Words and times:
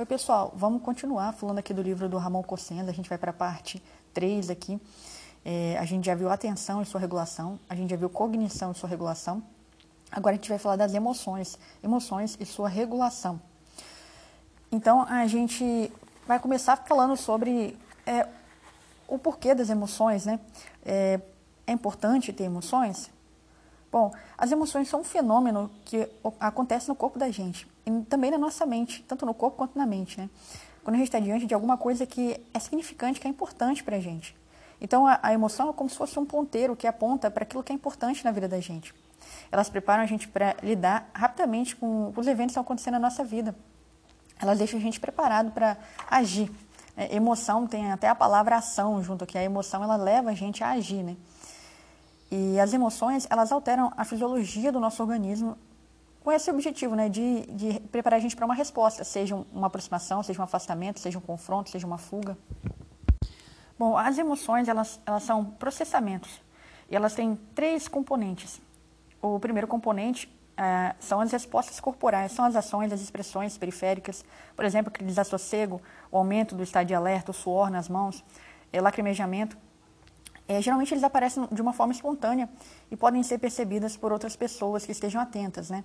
Oi, 0.00 0.06
pessoal, 0.06 0.50
vamos 0.56 0.80
continuar 0.80 1.34
falando 1.34 1.58
aqui 1.58 1.74
do 1.74 1.82
livro 1.82 2.08
do 2.08 2.16
Ramon 2.16 2.42
Cossenza. 2.42 2.90
A 2.90 2.94
gente 2.94 3.06
vai 3.06 3.18
para 3.18 3.32
a 3.32 3.34
parte 3.34 3.82
3 4.14 4.48
aqui. 4.48 4.80
É, 5.44 5.76
a 5.78 5.84
gente 5.84 6.06
já 6.06 6.14
viu 6.14 6.30
atenção 6.30 6.80
e 6.80 6.86
sua 6.86 6.98
regulação, 6.98 7.60
a 7.68 7.74
gente 7.74 7.90
já 7.90 7.96
viu 7.96 8.08
cognição 8.08 8.72
e 8.72 8.74
sua 8.74 8.88
regulação. 8.88 9.42
Agora 10.10 10.32
a 10.32 10.36
gente 10.38 10.48
vai 10.48 10.56
falar 10.56 10.76
das 10.76 10.94
emoções, 10.94 11.58
emoções 11.84 12.34
e 12.40 12.46
sua 12.46 12.66
regulação. 12.66 13.38
Então 14.72 15.02
a 15.02 15.26
gente 15.26 15.92
vai 16.26 16.38
começar 16.38 16.76
falando 16.78 17.14
sobre 17.14 17.78
é, 18.06 18.26
o 19.06 19.18
porquê 19.18 19.54
das 19.54 19.68
emoções, 19.68 20.24
né? 20.24 20.40
É, 20.82 21.20
é 21.66 21.72
importante 21.72 22.32
ter 22.32 22.44
emoções? 22.44 23.10
Bom, 23.92 24.14
as 24.38 24.50
emoções 24.50 24.88
são 24.88 25.00
um 25.00 25.04
fenômeno 25.04 25.70
que 25.84 26.08
acontece 26.40 26.88
no 26.88 26.96
corpo 26.96 27.18
da 27.18 27.30
gente 27.30 27.68
e 27.86 28.02
também 28.02 28.30
na 28.30 28.38
nossa 28.38 28.66
mente, 28.66 29.04
tanto 29.06 29.24
no 29.24 29.34
corpo 29.34 29.56
quanto 29.56 29.78
na 29.78 29.86
mente, 29.86 30.20
né? 30.20 30.28
Quando 30.82 30.94
a 30.94 30.98
gente 30.98 31.08
está 31.08 31.20
diante 31.20 31.46
de 31.46 31.54
alguma 31.54 31.76
coisa 31.76 32.06
que 32.06 32.40
é 32.52 32.58
significante, 32.58 33.20
que 33.20 33.26
é 33.26 33.30
importante 33.30 33.84
para 33.84 33.96
a 33.96 34.00
gente. 34.00 34.36
Então, 34.80 35.06
a, 35.06 35.20
a, 35.22 35.32
emoção 35.34 35.68
é 35.68 35.72
como 35.72 35.90
se 35.90 35.96
fosse 35.96 36.18
um 36.18 36.24
ponteiro 36.24 36.74
que 36.74 36.86
aponta 36.86 37.30
para 37.30 37.42
aquilo 37.42 37.62
que 37.62 37.70
é 37.70 37.74
importante 37.74 38.24
na 38.24 38.30
vida 38.30 38.48
da 38.48 38.60
gente. 38.60 38.94
Elas 39.52 39.68
preparam 39.68 40.02
a 40.02 40.06
gente 40.06 40.26
para 40.26 40.56
lidar 40.62 41.10
rapidamente 41.12 41.76
com 41.76 42.12
os 42.16 42.26
eventos 42.26 42.46
que 42.46 42.50
estão 42.52 42.62
acontecendo 42.62 42.94
na 42.94 43.00
nossa 43.00 43.22
vida. 43.22 43.54
Elas 44.40 44.56
deixam 44.56 44.78
a 44.78 44.82
gente 44.82 44.98
preparado 44.98 45.52
para 45.52 45.76
agir. 46.10 46.50
É, 46.96 47.14
emoção 47.14 47.66
tem 47.66 47.92
até 47.92 48.08
a 48.08 48.14
palavra 48.14 48.56
ação 48.56 49.02
junto 49.02 49.24
aqui. 49.24 49.36
A 49.36 49.42
emoção 49.42 49.84
ela 49.84 49.96
leva 49.96 50.30
a 50.30 50.34
gente 50.34 50.64
a 50.64 50.70
agir, 50.70 51.02
né? 51.02 51.16
E 52.30 52.58
as 52.58 52.72
emoções 52.72 53.26
elas 53.28 53.52
alteram 53.52 53.92
a 53.96 54.04
fisiologia 54.04 54.72
do 54.72 54.80
nosso 54.80 55.02
organismo 55.02 55.58
com 56.22 56.30
esse 56.30 56.50
objetivo, 56.50 56.94
né, 56.94 57.08
de, 57.08 57.46
de 57.46 57.80
preparar 57.80 58.18
a 58.18 58.20
gente 58.20 58.36
para 58.36 58.44
uma 58.44 58.54
resposta, 58.54 59.02
seja 59.04 59.34
uma 59.52 59.66
aproximação, 59.68 60.22
seja 60.22 60.40
um 60.40 60.44
afastamento, 60.44 61.00
seja 61.00 61.18
um 61.18 61.22
confronto, 61.22 61.70
seja 61.70 61.86
uma 61.86 61.98
fuga. 61.98 62.36
Bom, 63.78 63.96
as 63.96 64.18
emoções, 64.18 64.68
elas, 64.68 65.00
elas 65.06 65.22
são 65.22 65.44
processamentos, 65.44 66.42
e 66.90 66.94
elas 66.94 67.14
têm 67.14 67.38
três 67.54 67.88
componentes. 67.88 68.60
O 69.22 69.38
primeiro 69.40 69.66
componente 69.66 70.30
é, 70.56 70.94
são 70.98 71.20
as 71.20 71.32
respostas 71.32 71.80
corporais, 71.80 72.32
são 72.32 72.44
as 72.44 72.54
ações, 72.54 72.92
as 72.92 73.00
expressões 73.00 73.56
periféricas, 73.56 74.22
por 74.54 74.66
exemplo, 74.66 74.92
aquele 74.92 75.08
desassossego, 75.08 75.80
o 76.12 76.18
aumento 76.18 76.54
do 76.54 76.62
estado 76.62 76.86
de 76.86 76.94
alerta, 76.94 77.30
o 77.30 77.34
suor 77.34 77.70
nas 77.70 77.88
mãos, 77.88 78.22
é, 78.70 78.78
lacrimejamento, 78.78 79.56
é, 80.50 80.60
geralmente 80.60 80.92
eles 80.92 81.04
aparecem 81.04 81.46
de 81.52 81.62
uma 81.62 81.72
forma 81.72 81.92
espontânea 81.92 82.48
e 82.90 82.96
podem 82.96 83.22
ser 83.22 83.38
percebidas 83.38 83.96
por 83.96 84.10
outras 84.10 84.34
pessoas 84.34 84.84
que 84.84 84.90
estejam 84.90 85.20
atentas, 85.22 85.70
né? 85.70 85.84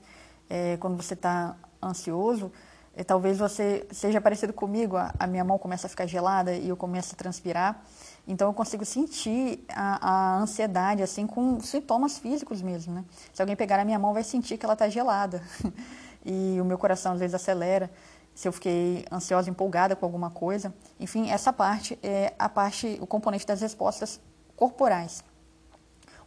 É, 0.49 0.75
quando 0.77 0.97
você 0.97 1.13
está 1.13 1.55
ansioso, 1.81 2.51
é, 2.95 3.03
talvez 3.03 3.37
você 3.37 3.85
seja 3.91 4.19
parecido 4.19 4.53
comigo, 4.53 4.97
a, 4.97 5.13
a, 5.19 5.27
minha 5.27 5.43
mão 5.43 5.59
começa 5.59 5.85
a 5.85 5.89
ficar 5.89 6.07
gelada 6.07 6.55
e 6.55 6.67
eu 6.67 6.75
começo 6.75 7.13
a 7.13 7.15
transpirar, 7.15 7.79
então 8.27 8.49
eu 8.49 8.53
consigo 8.55 8.83
sentir 8.83 9.63
a, 9.69 9.99
a, 10.09 10.37
ansiedade 10.39 11.03
assim 11.03 11.27
com 11.27 11.59
sintomas 11.59 12.17
físicos 12.17 12.63
mesmo, 12.63 12.91
né? 12.91 13.05
Se 13.33 13.43
alguém 13.43 13.55
pegar 13.55 13.79
a 13.79 13.85
minha 13.85 13.99
mão 13.99 14.15
vai 14.15 14.23
sentir 14.23 14.57
que 14.57 14.65
ela 14.65 14.73
está 14.73 14.89
gelada 14.89 15.43
e 16.25 16.59
o 16.59 16.65
meu 16.65 16.79
coração 16.79 17.13
às 17.13 17.19
vezes 17.19 17.35
acelera 17.35 17.91
se 18.33 18.47
eu 18.47 18.51
fiquei 18.51 19.05
ansiosa, 19.11 19.47
empolgada 19.47 19.95
com 19.95 20.07
alguma 20.07 20.31
coisa. 20.31 20.73
Enfim, 20.99 21.29
essa 21.29 21.53
parte 21.53 21.99
é 22.01 22.33
a 22.39 22.49
parte, 22.49 22.97
o 22.99 23.05
componente 23.05 23.45
das 23.45 23.61
respostas 23.61 24.19
corporais. 24.55 25.23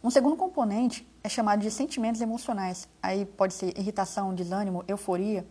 Um 0.03 0.09
segundo 0.09 0.37
componente 0.37 1.05
é 1.23 1.27
chamado 1.29 1.59
de 1.61 1.69
sentimentos 1.69 2.21
emocionais. 2.21 2.87
Aí 3.03 3.25
pode 3.25 3.53
ser 3.53 3.77
irritação, 3.77 4.33
desânimo, 4.33 4.83
euforia. 4.87 5.45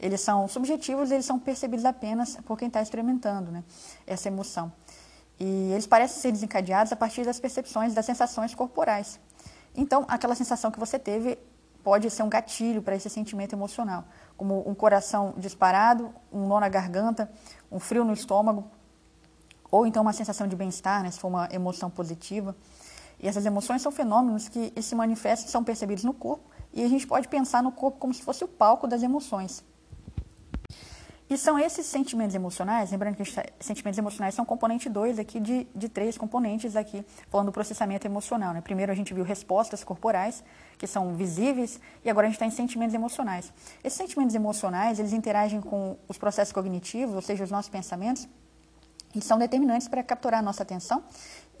Eles 0.00 0.20
são 0.20 0.48
subjetivos, 0.48 1.10
eles 1.10 1.24
são 1.24 1.38
percebidos 1.38 1.84
apenas 1.84 2.36
por 2.44 2.58
quem 2.58 2.68
está 2.68 2.82
experimentando 2.82 3.52
né, 3.52 3.62
essa 4.06 4.28
emoção. 4.28 4.72
E 5.38 5.70
eles 5.72 5.86
parecem 5.86 6.20
ser 6.20 6.32
desencadeados 6.32 6.92
a 6.92 6.96
partir 6.96 7.24
das 7.24 7.38
percepções, 7.38 7.94
das 7.94 8.04
sensações 8.04 8.54
corporais. 8.54 9.20
Então, 9.74 10.04
aquela 10.08 10.34
sensação 10.34 10.70
que 10.70 10.78
você 10.78 10.98
teve 10.98 11.38
pode 11.82 12.10
ser 12.10 12.22
um 12.22 12.28
gatilho 12.28 12.82
para 12.82 12.96
esse 12.96 13.10
sentimento 13.10 13.52
emocional, 13.52 14.04
como 14.36 14.68
um 14.68 14.74
coração 14.74 15.34
disparado, 15.36 16.12
um 16.32 16.46
nó 16.46 16.58
na 16.58 16.68
garganta, 16.68 17.30
um 17.70 17.78
frio 17.78 18.04
no 18.04 18.12
estômago, 18.12 18.70
ou 19.74 19.88
então 19.88 20.02
uma 20.02 20.12
sensação 20.12 20.46
de 20.46 20.54
bem-estar, 20.54 21.02
né, 21.02 21.10
se 21.10 21.18
for 21.18 21.26
uma 21.26 21.48
emoção 21.50 21.90
positiva. 21.90 22.54
E 23.18 23.26
essas 23.26 23.44
emoções 23.44 23.82
são 23.82 23.90
fenômenos 23.90 24.48
que 24.48 24.72
se 24.80 24.94
manifestam, 24.94 25.50
são 25.50 25.64
percebidos 25.64 26.04
no 26.04 26.14
corpo, 26.14 26.48
e 26.72 26.84
a 26.84 26.88
gente 26.88 27.04
pode 27.08 27.26
pensar 27.26 27.60
no 27.60 27.72
corpo 27.72 27.98
como 27.98 28.14
se 28.14 28.22
fosse 28.22 28.44
o 28.44 28.46
palco 28.46 28.86
das 28.86 29.02
emoções. 29.02 29.64
E 31.28 31.36
são 31.36 31.58
esses 31.58 31.86
sentimentos 31.86 32.36
emocionais, 32.36 32.92
lembrando 32.92 33.16
que 33.16 33.24
sentimentos 33.58 33.98
emocionais 33.98 34.32
são 34.32 34.44
componente 34.44 34.88
2 34.88 35.18
aqui 35.18 35.40
de, 35.40 35.66
de 35.74 35.88
três 35.88 36.16
componentes 36.16 36.76
aqui, 36.76 37.04
falando 37.28 37.46
do 37.46 37.52
processamento 37.52 38.06
emocional. 38.06 38.54
Né? 38.54 38.60
Primeiro 38.60 38.92
a 38.92 38.94
gente 38.94 39.12
viu 39.12 39.24
respostas 39.24 39.82
corporais, 39.82 40.44
que 40.78 40.86
são 40.86 41.16
visíveis, 41.16 41.80
e 42.04 42.10
agora 42.10 42.28
a 42.28 42.30
gente 42.30 42.36
está 42.36 42.46
em 42.46 42.50
sentimentos 42.50 42.94
emocionais. 42.94 43.52
Esses 43.82 43.96
sentimentos 43.96 44.36
emocionais, 44.36 45.00
eles 45.00 45.12
interagem 45.12 45.60
com 45.60 45.96
os 46.06 46.16
processos 46.16 46.52
cognitivos, 46.52 47.16
ou 47.16 47.22
seja, 47.22 47.42
os 47.42 47.50
nossos 47.50 47.70
pensamentos, 47.70 48.28
e 49.14 49.20
são 49.20 49.38
determinantes 49.38 49.88
para 49.88 50.02
capturar 50.02 50.40
a 50.40 50.42
nossa 50.42 50.62
atenção 50.62 51.02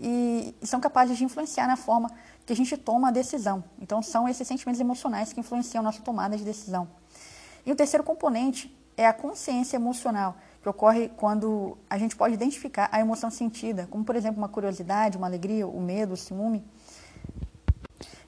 e, 0.00 0.54
e, 0.60 0.66
são 0.66 0.80
capazes 0.80 1.16
de 1.16 1.24
influenciar 1.24 1.66
na 1.66 1.76
forma 1.76 2.10
que 2.44 2.52
a 2.52 2.56
gente 2.56 2.76
toma 2.76 3.08
a 3.08 3.10
decisão. 3.10 3.62
Então, 3.80 4.02
são 4.02 4.28
esses 4.28 4.46
sentimentos 4.46 4.80
emocionais 4.80 5.32
que 5.32 5.40
influenciam 5.40 5.80
a 5.80 5.84
nossa 5.84 6.02
tomada 6.02 6.36
de 6.36 6.44
decisão. 6.44 6.88
E 7.64 7.72
o 7.72 7.76
terceiro 7.76 8.04
componente 8.04 8.74
é 8.96 9.06
a 9.06 9.12
consciência 9.12 9.76
emocional, 9.76 10.36
que 10.62 10.68
ocorre 10.68 11.10
quando 11.16 11.78
a 11.88 11.98
gente 11.98 12.16
pode 12.16 12.34
identificar 12.34 12.88
a 12.92 13.00
emoção 13.00 13.30
sentida, 13.30 13.86
como, 13.90 14.04
por 14.04 14.16
exemplo, 14.16 14.38
uma 14.38 14.48
curiosidade, 14.48 15.16
uma 15.16 15.26
alegria, 15.26 15.66
o 15.66 15.80
medo, 15.80 16.14
o 16.14 16.16
ciúme. 16.16 16.64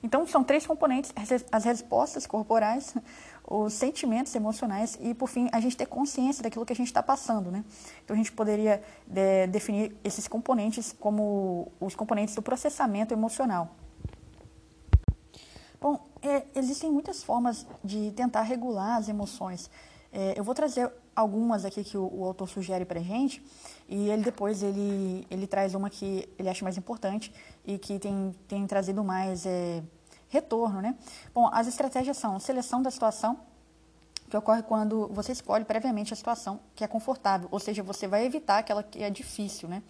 Então, 0.03 0.27
são 0.27 0.45
três 0.45 0.67
componentes: 0.67 1.13
as 1.51 1.65
respostas 1.65 2.27
corporais, 2.27 2.95
os 3.47 3.73
sentimentos 3.75 4.35
emocionais 4.35 4.99
e, 5.01 5.15
por 5.15 5.29
fim, 5.29 5.49
a 5.53 5.61
gente 5.61 5.77
ter 5.77 5.87
consciência 5.87 6.43
daquilo 6.43 6.67
que 6.67 6.73
a 6.73 6.77
gente 6.77 6.89
está 6.89 7.03
passando, 7.03 7.51
né? 7.51 7.65
Então, 8.05 8.15
a 8.15 8.17
gente 8.17 8.33
poderia 8.33 8.83
de, 9.07 9.47
definir 9.47 9.97
esses 10.03 10.27
componentes 10.27 10.93
como 10.99 11.71
os 11.81 11.95
componentes 11.95 12.35
do 12.35 12.43
processamento 12.43 13.15
emocional. 13.15 13.71
Bom, 15.81 16.05
é, 16.23 16.45
existem 16.57 16.91
muitas 16.91 17.23
formas 17.23 17.65
de 17.85 18.11
tentar 18.13 18.43
regular 18.43 18.97
as 18.97 19.09
emoções. 19.09 19.71
É, 20.13 20.35
eu 20.37 20.43
vou 20.43 20.55
trazer 20.55 20.91
algumas 21.15 21.65
aqui 21.65 21.85
que 21.85 21.97
o, 21.97 22.11
o 22.13 22.25
autor 22.25 22.49
sugere 22.49 22.85
para 22.85 23.01
gente 23.01 23.43
e 23.89 24.11
ele 24.11 24.23
depois 24.23 24.63
ele, 24.63 25.27
ele 25.31 25.47
traz 25.47 25.75
uma 25.75 25.89
que 25.89 26.29
ele 26.39 26.49
acha 26.49 26.65
mais 26.65 26.77
importante 26.77 27.33
e 27.65 27.79
que 27.79 27.99
tem, 27.99 28.35
tem 28.49 28.67
trazido 28.67 29.05
mais... 29.05 29.47
É, 29.47 29.83
retorno, 30.29 30.81
né? 30.81 30.95
Bom, 31.35 31.49
as 31.53 31.67
estratégias 31.67 32.17
são 32.17 32.39
seleção 32.39 32.83
da 32.83 32.91
situação, 32.91 33.39
que 34.29 34.37
ocorre 34.37 34.63
quando 34.63 35.09
você 35.09 35.33
escolhe 35.33 35.65
previamente 35.65 36.13
a 36.13 36.17
situação 36.17 36.61
que 36.75 36.83
é 36.83 36.89
confortável, 36.89 37.49
ou 37.51 37.61
seja, 37.61 37.83
você 37.83 38.09
vai 38.09 38.25
evitar 38.25 38.59
aquela 38.59 38.83
que 38.83 39.03
é 39.03 39.11
difícil, 39.11 39.69
né? 39.69 39.83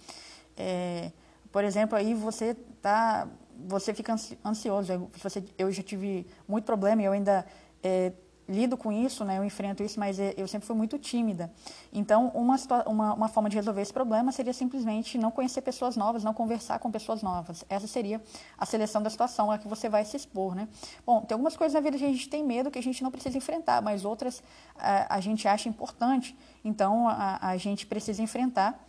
É, 0.57 1.11
por 1.51 1.65
exemplo, 1.65 1.97
aí 1.97 2.13
você 2.15 2.55
tá, 2.83 3.27
você 3.67 3.95
fica 3.95 4.15
ansioso. 4.45 5.11
Você, 5.23 5.45
eu 5.57 5.73
já 5.73 5.83
tive 5.83 6.27
muito 6.47 6.65
problema 6.65 7.01
e 7.01 7.05
eu 7.07 7.13
ainda 7.13 7.47
é, 7.83 8.13
lido 8.49 8.77
com 8.77 8.93
isso, 8.93 9.25
né, 9.25 9.39
eu 9.39 9.45
enfrento 9.45 9.83
isso, 9.83 9.99
mas 9.99 10.19
é, 10.19 10.35
eu 10.37 10.47
sempre 10.47 10.67
fui 10.67 10.77
muito 10.77 10.99
tímida. 10.99 11.51
Então, 11.93 12.29
uma, 12.29 12.57
uma, 12.87 13.15
uma, 13.15 13.29
forma 13.29 13.49
de 13.49 13.57
resolver 13.57 13.83
esse 13.83 13.93
problema 13.93 14.31
seria 14.31 14.53
simplesmente 14.53 15.19
não 15.19 15.31
conhecer 15.31 15.63
pessoas 15.63 15.97
novas, 15.97 16.23
não 16.23 16.33
conversar 16.33 16.79
com 16.79 16.91
pessoas 16.91 17.23
novas. 17.23 17.65
Essa 17.69 17.87
seria 17.87 18.21
a 18.57 18.65
seleção 18.65 19.03
da 19.03 19.11
situação 19.11 19.51
a 19.51 19.59
que 19.59 19.67
você 19.67 19.89
vai 19.89 20.05
se 20.05 20.17
expor, 20.17 20.55
né? 20.55 20.69
Bom, 21.05 21.23
tem 21.23 21.35
algumas 21.35 21.57
coisas 21.57 21.75
na 21.75 21.81
vida 21.81 21.99
que 21.99 22.05
a 22.05 22.09
gente 22.09 22.29
tem 22.29 22.45
medo 22.45 22.71
que 22.71 22.79
a 22.79 22.83
gente 22.83 23.03
não 23.03 23.11
precisa 23.11 23.37
enfrentar, 23.37 23.83
mas 23.83 24.05
outras 24.05 24.43
a, 24.77 25.17
a 25.17 25.21
gente 25.21 25.49
acha 25.49 25.69
importante, 25.69 26.37
então 26.65 27.09
a, 27.09 27.39
a 27.41 27.57
gente 27.57 27.87
precisa 27.87 28.23
enfrentar. 28.23 28.81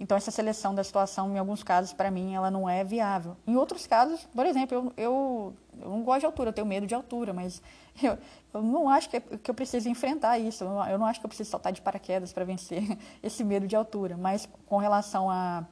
Então, 0.00 0.16
essa 0.16 0.30
seleção 0.30 0.74
da 0.74 0.84
situação, 0.84 1.34
em 1.34 1.38
alguns 1.38 1.64
casos, 1.64 1.92
para 1.92 2.08
mim, 2.10 2.32
ela 2.34 2.50
não 2.50 2.68
é 2.68 2.84
viável. 2.84 3.36
Em 3.44 3.56
outros 3.56 3.84
casos, 3.84 4.28
por 4.32 4.46
exemplo, 4.46 4.76
eu, 4.76 4.92
eu, 4.96 5.54
eu 5.80 5.88
não 5.90 6.02
gosto 6.04 6.20
de 6.20 6.26
altura, 6.26 6.50
eu 6.50 6.52
tenho 6.52 6.66
medo 6.66 6.86
de 6.86 6.94
altura, 6.94 7.32
mas 7.32 7.60
eu, 8.00 8.16
eu 8.54 8.62
não 8.62 8.88
acho 8.88 9.10
que, 9.10 9.16
é, 9.16 9.20
que 9.20 9.50
eu 9.50 9.54
preciso 9.54 9.88
enfrentar 9.88 10.38
isso. 10.38 10.62
Eu 10.62 10.68
não, 10.68 10.88
eu 10.88 10.98
não 10.98 11.06
acho 11.06 11.18
que 11.18 11.26
eu 11.26 11.28
preciso 11.28 11.50
saltar 11.50 11.72
de 11.72 11.82
paraquedas 11.82 12.32
para 12.32 12.44
vencer 12.44 12.96
esse 13.22 13.42
medo 13.42 13.66
de 13.66 13.74
altura. 13.74 14.16
Mas, 14.16 14.48
com 14.66 14.76
relação 14.76 15.28
à 15.28 15.66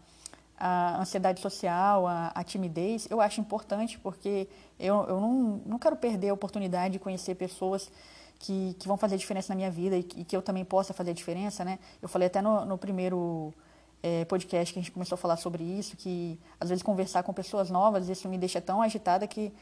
a, 0.58 0.96
a, 0.96 1.00
ansiedade 1.02 1.40
social, 1.40 2.08
a, 2.08 2.43
timidez, 2.43 3.06
eu 3.08 3.20
acho 3.20 3.40
importante, 3.40 3.96
porque 3.96 4.49
eu, 4.76 5.05
eu 5.05 5.20
não, 5.20 5.62
não 5.64 5.78
quero 5.78 5.94
perder 5.94 6.31
a 6.31 6.34
oportunidade 6.34 6.94
de 6.94 6.99
conhecer 6.99 7.37
pessoas 7.37 7.93
que, 8.40 8.75
que 8.78 8.88
vão 8.88 8.96
fazer 8.96 9.17
diferença 9.17 9.52
na 9.52 9.56
minha 9.56 9.70
vida 9.70 9.96
e 9.96 10.02
que, 10.02 10.20
e 10.20 10.25
que 10.25 10.37
eu 10.37 10.43
também 10.43 10.64
possa 10.64 10.93
fazer 10.93 11.14
diferença. 11.14 11.64
Né? 11.64 11.78
Eu 12.02 12.08
falei 12.08 12.26
até 12.26 12.43
no, 12.43 12.64
no 12.64 12.76
primeiro 12.76 13.55
é, 14.02 14.25
podcast 14.25 14.72
que 14.72 14.78
a 14.78 14.82
gente 14.82 14.93
começou 14.93 15.16
a 15.16 15.19
falar 15.19 15.37
sobre 15.37 15.64
isso, 15.64 15.96
que 15.96 16.38
às 16.60 16.69
vezes 16.69 16.82
conversar 16.82 17.22
com 17.22 17.32
pessoas 17.32 17.70
novas, 17.70 18.08
isso 18.08 18.28
me 18.28 18.38
deixa 18.38 18.60
tão 18.60 18.82
agitada 18.82 19.26
que 19.26 19.52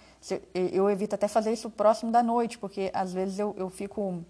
eu 0.54 0.90
evito 0.90 1.14
até 1.14 1.28
fazer 1.28 1.52
isso 1.52 1.70
próximo 1.70 2.12
da 2.12 2.22
noite, 2.22 2.58
porque 2.58 2.90
às 2.92 3.12
vezes 3.12 3.38
eu, 3.38 3.54
eu 3.56 3.70
fico 3.70 4.24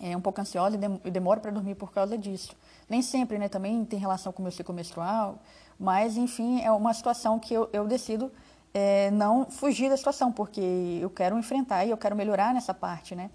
é 0.00 0.16
um 0.16 0.20
pouco 0.20 0.40
ansiosa 0.40 0.76
e 1.04 1.10
demoro 1.10 1.40
para 1.40 1.52
dormir 1.52 1.76
por 1.76 1.92
causa 1.92 2.18
disso. 2.18 2.56
Nem 2.88 3.00
sempre, 3.02 3.38
né? 3.38 3.48
Também 3.48 3.84
tem 3.84 4.00
relação 4.00 4.32
com 4.32 4.40
o 4.40 4.42
meu 4.42 4.50
ciclo 4.50 4.74
menstrual, 4.74 5.38
mas, 5.78 6.16
enfim, 6.16 6.60
é 6.60 6.72
uma 6.72 6.92
situação 6.92 7.38
que 7.38 7.54
eu, 7.54 7.68
eu 7.72 7.86
decido 7.86 8.32
é, 8.74 9.12
não 9.12 9.46
fugir 9.46 9.88
da 9.88 9.96
situação, 9.96 10.32
porque 10.32 10.98
eu 11.00 11.08
quero 11.08 11.38
enfrentar 11.38 11.84
e 11.84 11.90
eu 11.90 11.96
quero 11.96 12.16
melhorar 12.16 12.52
nessa 12.52 12.74
parte, 12.74 13.14
né? 13.14 13.30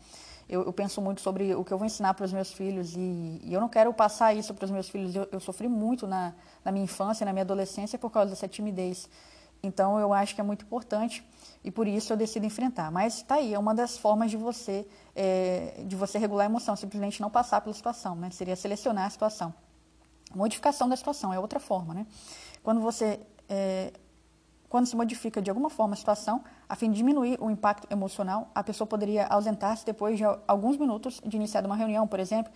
Eu, 0.49 0.63
eu 0.63 0.71
penso 0.71 1.01
muito 1.01 1.19
sobre 1.19 1.53
o 1.53 1.63
que 1.63 1.73
eu 1.73 1.77
vou 1.77 1.85
ensinar 1.85 2.13
para 2.13 2.23
os 2.25 2.31
meus 2.31 2.53
filhos 2.53 2.95
e, 2.95 3.41
e, 3.43 3.53
eu 3.53 3.59
não 3.59 3.67
quero 3.67 3.93
passar 3.93 4.33
isso 4.33 4.53
para 4.53 4.63
os 4.65 4.71
meus 4.71 4.87
filhos. 4.87 5.13
Eu, 5.13 5.27
eu 5.31 5.39
sofri 5.39 5.67
muito 5.67 6.07
na, 6.07 6.33
na 6.63 6.71
minha 6.71 6.85
infância, 6.85 7.25
na 7.25 7.33
minha 7.33 7.43
adolescência, 7.43 7.99
por 7.99 8.09
causa 8.09 8.29
dessa 8.29 8.47
timidez. 8.47 9.09
Então, 9.61 9.99
eu 9.99 10.13
acho 10.13 10.35
que 10.35 10.41
é 10.41 10.43
muito 10.43 10.63
importante 10.63 11.23
e 11.63 11.71
por 11.71 11.87
isso 11.87 12.13
eu 12.13 12.17
decido 12.17 12.45
enfrentar. 12.45 12.89
Mas 12.91 13.17
está 13.17 13.35
aí, 13.35 13.53
é 13.53 13.59
uma 13.59 13.75
das 13.75 13.97
formas 13.97 14.31
de 14.31 14.37
você, 14.37 14.87
é, 15.15 15.83
de 15.85 15.95
você 15.95 16.17
regular 16.17 16.45
a 16.45 16.49
emoção, 16.49 16.75
simplesmente 16.75 17.21
não 17.21 17.29
passar 17.29 17.59
pela 17.61 17.73
situação, 17.73 18.15
né? 18.15 18.29
Seria 18.29 18.55
selecionar 18.55 19.05
a 19.05 19.09
situação. 19.09 19.53
Modificação 20.33 20.87
da 20.87 20.95
situação 20.95 21.33
é 21.33 21.39
outra 21.39 21.59
forma, 21.59 21.93
né? 21.93 22.05
Quando 22.63 22.79
você 22.79 23.19
é, 23.49 23.91
quando 24.69 24.85
se 24.85 24.95
modifica 24.95 25.41
de 25.41 25.49
alguma 25.49 25.69
forma 25.69 25.93
a 25.93 25.97
situação, 25.97 26.43
a 26.67 26.75
fim 26.75 26.91
de 26.91 26.97
diminuir 26.97 27.37
o 27.39 27.49
impacto 27.49 27.87
emocional, 27.91 28.49
a 28.53 28.63
pessoa 28.63 28.87
poderia 28.87 29.25
ausentar-se 29.27 29.85
depois 29.85 30.17
de 30.17 30.23
alguns 30.47 30.77
minutos 30.77 31.21
de 31.25 31.37
iniciar 31.37 31.65
uma 31.65 31.75
reunião, 31.75 32.05
por 32.07 32.19
exemplo, 32.19 32.51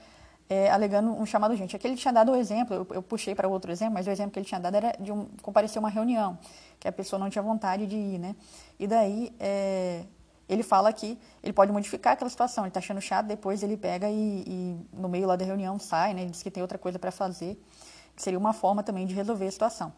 é, 0.49 0.69
alegando 0.69 1.11
um 1.11 1.25
chamado 1.25 1.51
urgente. 1.51 1.75
Aqui 1.75 1.87
ele 1.87 1.95
tinha 1.95 2.11
dado 2.11 2.33
o 2.33 2.35
exemplo, 2.35 2.75
eu, 2.75 2.87
eu, 2.91 3.01
puxei 3.01 3.33
para 3.33 3.47
outro 3.47 3.71
exemplo, 3.71 3.93
mas 3.93 4.05
o 4.05 4.09
exemplo 4.09 4.31
que 4.31 4.39
ele 4.39 4.45
tinha 4.45 4.59
dado 4.59 4.75
era 4.75 4.93
de 4.99 5.09
um, 5.09 5.25
comparecer 5.41 5.79
uma 5.79 5.89
reunião, 5.89 6.37
que 6.77 6.87
a 6.87 6.91
pessoa 6.91 7.17
não 7.17 7.29
tinha 7.29 7.41
vontade 7.41 7.87
de 7.87 7.95
ir, 7.95 8.19
né? 8.19 8.35
E 8.77 8.85
daí, 8.85 9.33
é, 9.39 10.03
ele 10.49 10.63
fala 10.63 10.91
que 10.91 11.17
ele 11.41 11.53
pode 11.53 11.71
modificar 11.71 12.13
aquela 12.13 12.29
situação, 12.29 12.65
ele 12.65 12.69
está 12.71 12.81
achando 12.81 12.99
chato, 12.99 13.27
depois 13.27 13.63
ele 13.63 13.77
pega 13.77 14.09
e, 14.09 14.43
e, 14.45 14.77
no 14.91 15.07
meio 15.07 15.25
lá 15.25 15.37
da 15.37 15.45
reunião 15.45 15.79
sai, 15.79 16.13
né? 16.13 16.23
Ele 16.23 16.31
diz 16.31 16.43
que 16.43 16.51
tem 16.51 16.61
outra 16.61 16.77
coisa 16.77 16.99
para 16.99 17.11
fazer, 17.11 17.57
seria 18.17 18.37
uma 18.37 18.51
forma 18.51 18.83
também 18.83 19.07
de 19.07 19.15
resolver 19.15 19.47
a 19.47 19.51
situação. 19.51 19.93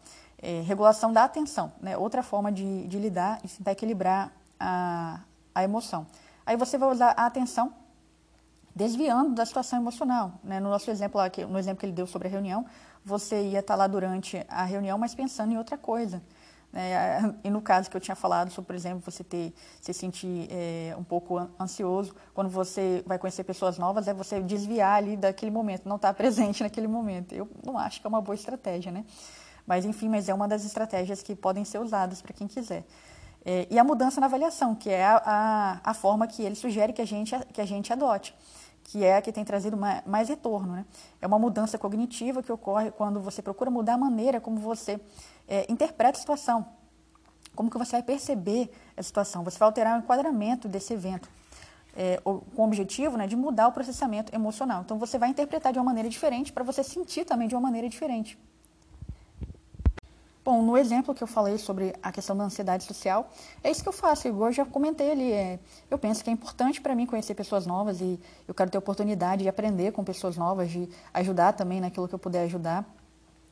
É, 0.46 0.60
regulação 0.60 1.10
da 1.10 1.24
atenção, 1.24 1.72
né? 1.80 1.96
outra 1.96 2.22
forma 2.22 2.52
de, 2.52 2.86
de 2.86 2.98
lidar 2.98 3.40
e 3.42 3.48
tentar 3.48 3.72
equilibrar 3.72 4.30
a, 4.60 5.20
a 5.54 5.64
emoção. 5.64 6.06
Aí 6.44 6.54
você 6.54 6.76
vai 6.76 6.90
usar 6.90 7.14
a 7.16 7.24
atenção 7.24 7.72
desviando 8.74 9.34
da 9.34 9.46
situação 9.46 9.78
emocional. 9.78 10.32
Né? 10.44 10.60
No 10.60 10.68
nosso 10.68 10.90
exemplo, 10.90 11.18
no 11.48 11.58
exemplo 11.58 11.80
que 11.80 11.86
ele 11.86 11.92
deu 11.92 12.06
sobre 12.06 12.28
a 12.28 12.30
reunião, 12.30 12.66
você 13.02 13.42
ia 13.42 13.60
estar 13.60 13.74
lá 13.74 13.86
durante 13.86 14.44
a 14.48 14.64
reunião, 14.64 14.98
mas 14.98 15.14
pensando 15.14 15.52
em 15.52 15.56
outra 15.56 15.78
coisa. 15.78 16.22
Né? 16.72 17.36
E 17.44 17.48
no 17.48 17.62
caso 17.62 17.88
que 17.88 17.96
eu 17.96 18.00
tinha 18.00 18.16
falado 18.16 18.50
sobre, 18.50 18.66
por 18.66 18.74
exemplo, 18.74 19.00
você 19.00 19.22
ter, 19.22 19.54
se 19.80 19.94
sentir 19.94 20.48
é, 20.50 20.94
um 20.98 21.04
pouco 21.04 21.48
ansioso 21.58 22.14
quando 22.34 22.50
você 22.50 23.02
vai 23.06 23.16
conhecer 23.16 23.44
pessoas 23.44 23.78
novas, 23.78 24.08
é 24.08 24.12
você 24.12 24.42
desviar 24.42 24.96
ali 24.96 25.16
daquele 25.16 25.52
momento, 25.52 25.88
não 25.88 25.96
estar 25.96 26.12
presente 26.14 26.62
naquele 26.62 26.88
momento. 26.88 27.32
Eu 27.32 27.48
não 27.64 27.78
acho 27.78 28.00
que 28.00 28.06
é 28.06 28.08
uma 28.08 28.20
boa 28.20 28.34
estratégia, 28.34 28.90
né? 28.90 29.04
Mas, 29.66 29.84
enfim, 29.84 30.08
mas 30.08 30.28
é 30.28 30.34
uma 30.34 30.46
das 30.46 30.64
estratégias 30.64 31.22
que 31.22 31.34
podem 31.34 31.64
ser 31.64 31.78
usadas 31.78 32.20
para 32.20 32.32
quem 32.32 32.46
quiser. 32.46 32.84
É, 33.44 33.66
e 33.70 33.78
a 33.78 33.84
mudança 33.84 34.20
na 34.20 34.26
avaliação, 34.26 34.74
que 34.74 34.88
é 34.88 35.04
a, 35.04 35.22
a, 35.24 35.90
a, 35.90 35.94
forma 35.94 36.26
que 36.26 36.42
ele 36.42 36.54
sugere 36.54 36.92
que 36.92 37.02
a 37.02 37.06
gente, 37.06 37.36
que 37.52 37.60
a 37.60 37.66
gente 37.66 37.92
adote, 37.92 38.34
que 38.84 39.04
é 39.04 39.18
a 39.18 39.22
que 39.22 39.30
tem 39.30 39.44
trazido 39.44 39.76
mais, 39.76 40.28
retorno. 40.30 40.72
Né? 40.72 40.86
É 41.20 41.26
uma 41.26 41.38
mudança 41.38 41.76
cognitiva 41.76 42.42
que 42.42 42.50
ocorre 42.50 42.90
quando 42.90 43.20
você 43.20 43.42
procura 43.42 43.70
mudar 43.70 43.94
a 43.94 43.98
maneira 43.98 44.40
como 44.40 44.56
você 44.58 44.98
é, 45.46 45.70
interpreta 45.70 46.16
a 46.16 46.20
situação, 46.20 46.66
como 47.54 47.70
que 47.70 47.76
você 47.76 47.92
vai 47.92 48.02
perceber 48.02 48.70
a 48.96 49.02
situação. 49.02 49.44
Você 49.44 49.58
vai 49.58 49.66
alterar 49.66 49.98
o 49.98 49.98
enquadramento 49.98 50.66
desse 50.66 50.94
evento. 50.94 51.28
É, 51.96 52.16
com 52.24 52.42
o 52.56 52.64
objetivo 52.64 53.16
né, 53.16 53.24
de 53.28 53.36
mudar 53.36 53.68
o 53.68 53.72
processamento 53.72 54.34
emocional. 54.34 54.82
Então, 54.82 54.98
você 54.98 55.16
vai 55.16 55.28
interpretar 55.28 55.72
de 55.72 55.78
uma 55.78 55.84
maneira 55.84 56.08
diferente 56.08 56.52
para 56.52 56.64
você 56.64 56.82
sentir 56.82 57.24
também 57.24 57.46
de 57.46 57.54
uma 57.54 57.60
maneira 57.60 57.88
diferente. 57.88 58.36
Bom, 60.44 60.62
no 60.62 60.76
exemplo 60.76 61.14
que 61.14 61.22
eu 61.22 61.26
falei 61.26 61.56
sobre 61.56 61.94
a 62.02 62.12
questão 62.12 62.36
da 62.36 62.44
ansiedade 62.44 62.84
social, 62.84 63.30
é 63.62 63.70
isso 63.70 63.82
que 63.82 63.88
eu 63.88 63.92
faço. 63.94 64.28
Igual 64.28 64.50
eu 64.50 64.52
já 64.52 64.66
comentei 64.66 65.10
ali. 65.10 65.32
É, 65.32 65.58
eu 65.90 65.98
penso 65.98 66.22
que 66.22 66.28
é 66.28 66.32
importante 66.32 66.82
para 66.82 66.94
mim 66.94 67.06
conhecer 67.06 67.34
pessoas 67.34 67.64
novas 67.64 68.02
e 68.02 68.20
eu 68.46 68.52
quero 68.52 68.70
ter 68.70 68.76
oportunidade 68.76 69.42
de 69.42 69.48
aprender 69.48 69.92
com 69.92 70.04
pessoas 70.04 70.36
novas, 70.36 70.70
de 70.70 70.86
ajudar 71.14 71.54
também 71.54 71.80
naquilo 71.80 72.06
que 72.06 72.14
eu 72.14 72.18
puder 72.18 72.44
ajudar. 72.44 72.84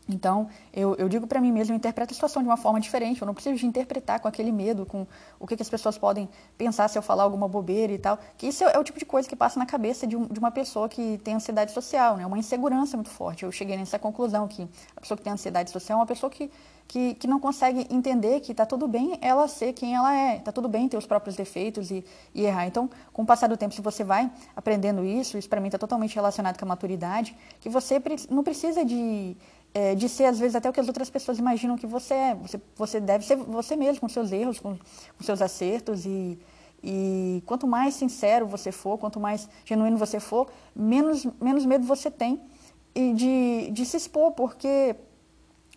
Então, 0.08 0.48
eu, 0.72 0.96
eu 0.96 1.08
digo 1.08 1.28
para 1.28 1.40
mim 1.40 1.52
mesmo, 1.52 1.72
eu 1.72 1.76
interpreto 1.76 2.12
a 2.12 2.14
situação 2.14 2.42
de 2.42 2.48
uma 2.48 2.56
forma 2.56 2.80
diferente. 2.80 3.22
Eu 3.22 3.26
não 3.26 3.34
preciso 3.34 3.56
de 3.56 3.66
interpretar 3.66 4.18
com 4.20 4.26
aquele 4.26 4.50
medo, 4.50 4.84
com 4.84 5.06
o 5.38 5.46
que, 5.46 5.56
que 5.56 5.62
as 5.62 5.70
pessoas 5.70 5.96
podem 5.96 6.28
pensar 6.58 6.88
se 6.88 6.98
eu 6.98 7.02
falar 7.02 7.22
alguma 7.22 7.46
bobeira 7.46 7.92
e 7.92 7.98
tal. 7.98 8.18
Que 8.36 8.48
isso 8.48 8.64
é, 8.64 8.74
é 8.74 8.78
o 8.78 8.84
tipo 8.84 8.98
de 8.98 9.04
coisa 9.04 9.28
que 9.28 9.36
passa 9.36 9.58
na 9.58 9.66
cabeça 9.66 10.06
de, 10.06 10.16
um, 10.16 10.26
de, 10.26 10.38
uma 10.38 10.50
pessoa 10.50 10.88
que 10.88 11.18
tem 11.18 11.34
ansiedade 11.34 11.70
social, 11.70 12.16
né? 12.16 12.26
Uma 12.26 12.38
insegurança 12.38 12.96
muito 12.96 13.10
forte. 13.10 13.44
Eu 13.44 13.52
cheguei 13.52 13.76
nessa 13.76 13.98
conclusão 13.98 14.48
que 14.48 14.68
a 14.96 15.00
pessoa 15.00 15.16
que 15.16 15.22
tem 15.22 15.32
ansiedade 15.32 15.70
social 15.70 15.98
é 15.98 16.00
uma 16.00 16.06
pessoa 16.06 16.28
que, 16.28 16.50
que, 16.92 17.14
que 17.14 17.26
não 17.26 17.40
consegue 17.40 17.86
entender 17.88 18.40
que 18.40 18.52
está 18.52 18.66
tudo 18.66 18.86
bem 18.86 19.18
ela 19.22 19.48
ser 19.48 19.72
quem 19.72 19.94
ela 19.94 20.14
é. 20.14 20.36
Está 20.36 20.52
tudo 20.52 20.68
bem 20.68 20.86
ter 20.90 20.98
os 20.98 21.06
próprios 21.06 21.34
defeitos 21.34 21.90
e, 21.90 22.04
e 22.34 22.44
errar. 22.44 22.66
Então, 22.66 22.90
com 23.14 23.22
o 23.22 23.26
passar 23.26 23.46
do 23.46 23.56
tempo, 23.56 23.74
se 23.74 23.80
você 23.80 24.04
vai 24.04 24.30
aprendendo 24.54 25.02
isso, 25.02 25.38
isso 25.38 25.48
para 25.48 25.58
mim 25.58 25.68
está 25.68 25.78
totalmente 25.78 26.14
relacionado 26.14 26.58
com 26.58 26.66
a 26.66 26.68
maturidade, 26.68 27.34
que 27.60 27.70
você 27.70 27.94
não 28.28 28.42
precisa 28.44 28.84
de 28.84 29.34
é, 29.72 29.94
de 29.94 30.06
ser, 30.06 30.26
às 30.26 30.38
vezes, 30.38 30.54
até 30.54 30.68
o 30.68 30.72
que 30.72 30.80
as 30.80 30.86
outras 30.86 31.08
pessoas 31.08 31.38
imaginam 31.38 31.78
que 31.78 31.86
você 31.86 32.12
é. 32.12 32.34
Você, 32.34 32.60
você 32.76 33.00
deve 33.00 33.24
ser 33.24 33.36
você 33.36 33.74
mesmo, 33.74 34.02
com 34.02 34.08
seus 34.10 34.30
erros, 34.30 34.60
com, 34.60 34.76
com 34.76 35.24
seus 35.24 35.40
acertos. 35.40 36.04
E, 36.04 36.38
e 36.84 37.42
quanto 37.46 37.66
mais 37.66 37.94
sincero 37.94 38.46
você 38.46 38.70
for, 38.70 38.98
quanto 38.98 39.18
mais 39.18 39.48
genuíno 39.64 39.96
você 39.96 40.20
for, 40.20 40.52
menos, 40.76 41.26
menos 41.40 41.64
medo 41.64 41.86
você 41.86 42.10
tem 42.10 42.38
de, 42.94 43.70
de 43.70 43.86
se 43.86 43.96
expor, 43.96 44.32
porque 44.32 44.94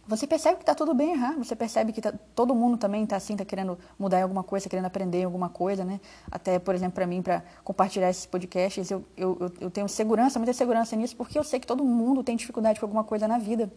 você 0.07 0.27
percebe 0.27 0.57
que 0.57 0.63
está 0.63 0.75
tudo 0.75 0.93
bem 0.93 1.13
errar, 1.13 1.35
você 1.37 1.55
percebe 1.55 1.91
que 1.91 1.99
tá, 1.99 2.13
todo 2.35 2.53
mundo 2.53 2.77
também 2.77 3.03
está 3.03 3.15
assim, 3.15 3.33
está 3.33 3.43
querendo 3.43 3.77
mudar 3.97 4.21
alguma 4.21 4.43
coisa, 4.43 4.69
querendo 4.69 4.85
aprender 4.85 5.23
alguma 5.23 5.49
coisa, 5.49 5.83
né? 5.83 5.99
Até, 6.31 6.59
por 6.59 6.75
exemplo, 6.75 6.93
para 6.93 7.07
mim, 7.07 7.21
para 7.21 7.43
compartilhar 7.63 8.09
esses 8.09 8.25
podcasts, 8.25 8.91
eu, 8.91 9.03
eu, 9.17 9.51
eu 9.59 9.71
tenho 9.71 9.89
segurança, 9.89 10.37
muita 10.37 10.53
segurança 10.53 10.95
nisso, 10.95 11.15
porque 11.15 11.37
eu 11.37 11.43
sei 11.43 11.59
que 11.59 11.65
todo 11.65 11.83
mundo 11.83 12.23
tem 12.23 12.35
dificuldade 12.35 12.79
com 12.79 12.85
alguma 12.85 13.03
coisa 13.03 13.27
na 13.27 13.39
vida. 13.39 13.71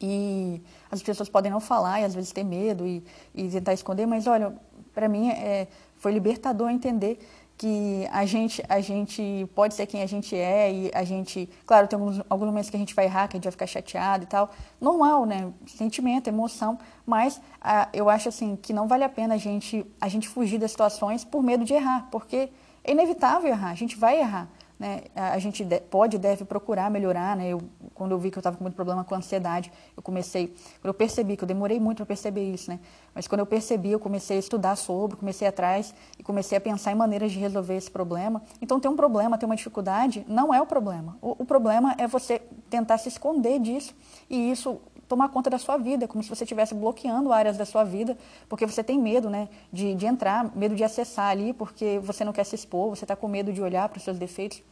E 0.00 0.62
as 0.90 1.02
pessoas 1.02 1.28
podem 1.28 1.50
não 1.50 1.60
falar 1.60 2.00
e 2.00 2.04
às 2.04 2.14
vezes 2.14 2.32
ter 2.32 2.44
medo 2.44 2.86
e, 2.86 3.02
e 3.34 3.48
tentar 3.48 3.72
esconder, 3.74 4.06
mas 4.06 4.26
olha, 4.26 4.54
para 4.94 5.08
mim 5.08 5.28
é, 5.30 5.68
foi 5.96 6.12
libertador 6.12 6.70
entender 6.70 7.18
que 7.60 8.08
a 8.10 8.24
gente, 8.24 8.64
a 8.70 8.80
gente 8.80 9.46
pode 9.54 9.74
ser 9.74 9.84
quem 9.84 10.02
a 10.02 10.06
gente 10.06 10.34
é 10.34 10.72
e 10.72 10.90
a 10.94 11.04
gente, 11.04 11.46
claro, 11.66 11.86
tem 11.86 11.98
alguns, 11.98 12.22
alguns 12.30 12.46
momentos 12.46 12.70
que 12.70 12.76
a 12.76 12.78
gente 12.78 12.94
vai 12.94 13.04
errar, 13.04 13.28
que 13.28 13.36
a 13.36 13.38
gente 13.38 13.44
vai 13.44 13.52
ficar 13.52 13.66
chateado 13.66 14.24
e 14.24 14.26
tal, 14.26 14.50
normal, 14.80 15.26
né, 15.26 15.52
sentimento, 15.66 16.26
emoção, 16.26 16.78
mas 17.04 17.38
ah, 17.60 17.86
eu 17.92 18.08
acho 18.08 18.30
assim 18.30 18.56
que 18.56 18.72
não 18.72 18.88
vale 18.88 19.04
a 19.04 19.10
pena 19.10 19.34
a 19.34 19.36
gente, 19.36 19.84
a 20.00 20.08
gente 20.08 20.26
fugir 20.26 20.58
das 20.58 20.70
situações 20.70 21.22
por 21.22 21.42
medo 21.42 21.62
de 21.62 21.74
errar, 21.74 22.08
porque 22.10 22.48
é 22.82 22.92
inevitável 22.92 23.50
errar, 23.50 23.72
a 23.72 23.74
gente 23.74 23.94
vai 23.94 24.18
errar, 24.20 24.48
né, 24.80 25.02
a 25.14 25.38
gente 25.38 25.62
pode 25.90 26.16
e 26.16 26.18
deve 26.18 26.46
procurar 26.46 26.90
melhorar, 26.90 27.36
né, 27.36 27.50
eu, 27.50 27.60
quando 27.94 28.12
eu 28.12 28.18
vi 28.18 28.30
que 28.30 28.38
eu 28.38 28.40
estava 28.40 28.56
com 28.56 28.64
muito 28.64 28.74
problema 28.74 29.04
com 29.04 29.14
ansiedade, 29.14 29.70
eu 29.94 30.02
comecei, 30.02 30.48
quando 30.80 30.86
eu 30.86 30.94
percebi, 30.94 31.36
que 31.36 31.44
eu 31.44 31.46
demorei 31.46 31.78
muito 31.78 31.98
para 31.98 32.06
perceber 32.06 32.50
isso, 32.50 32.70
né, 32.70 32.80
mas 33.14 33.28
quando 33.28 33.40
eu 33.40 33.46
percebi, 33.46 33.90
eu 33.90 34.00
comecei 34.00 34.38
a 34.38 34.40
estudar 34.40 34.76
sobre, 34.76 35.18
comecei 35.18 35.46
atrás 35.46 35.94
e 36.18 36.22
comecei 36.22 36.56
a 36.56 36.60
pensar 36.60 36.92
em 36.92 36.94
maneiras 36.94 37.30
de 37.30 37.38
resolver 37.38 37.76
esse 37.76 37.90
problema. 37.90 38.42
Então, 38.62 38.80
ter 38.80 38.88
um 38.88 38.96
problema, 38.96 39.36
ter 39.36 39.46
uma 39.46 39.56
dificuldade, 39.56 40.24
não 40.28 40.54
é 40.54 40.62
o 40.62 40.66
problema. 40.66 41.18
O, 41.20 41.42
o 41.42 41.44
problema 41.44 41.94
é 41.98 42.06
você 42.06 42.40
tentar 42.70 42.96
se 42.98 43.08
esconder 43.08 43.58
disso 43.58 43.94
e 44.30 44.50
isso 44.50 44.80
tomar 45.10 45.28
conta 45.28 45.50
da 45.50 45.58
sua 45.58 45.76
vida, 45.76 46.06
como 46.06 46.22
se 46.22 46.28
você 46.28 46.44
estivesse 46.44 46.72
bloqueando 46.72 47.32
áreas 47.32 47.56
da 47.56 47.64
sua 47.64 47.82
vida, 47.82 48.16
porque 48.48 48.64
você 48.64 48.82
tem 48.84 48.96
medo 48.96 49.28
né, 49.28 49.48
de, 49.72 49.92
de 49.92 50.06
entrar, 50.06 50.56
medo 50.56 50.76
de 50.76 50.84
acessar 50.84 51.30
ali, 51.30 51.52
porque 51.52 51.98
você 51.98 52.24
não 52.24 52.32
quer 52.32 52.44
se 52.44 52.54
expor, 52.54 52.90
você 52.90 53.04
está 53.04 53.16
com 53.16 53.26
medo 53.26 53.52
de 53.52 53.60
olhar 53.60 53.88
para 53.88 53.98
os 53.98 54.04
seus 54.04 54.16
defeitos. 54.16 54.62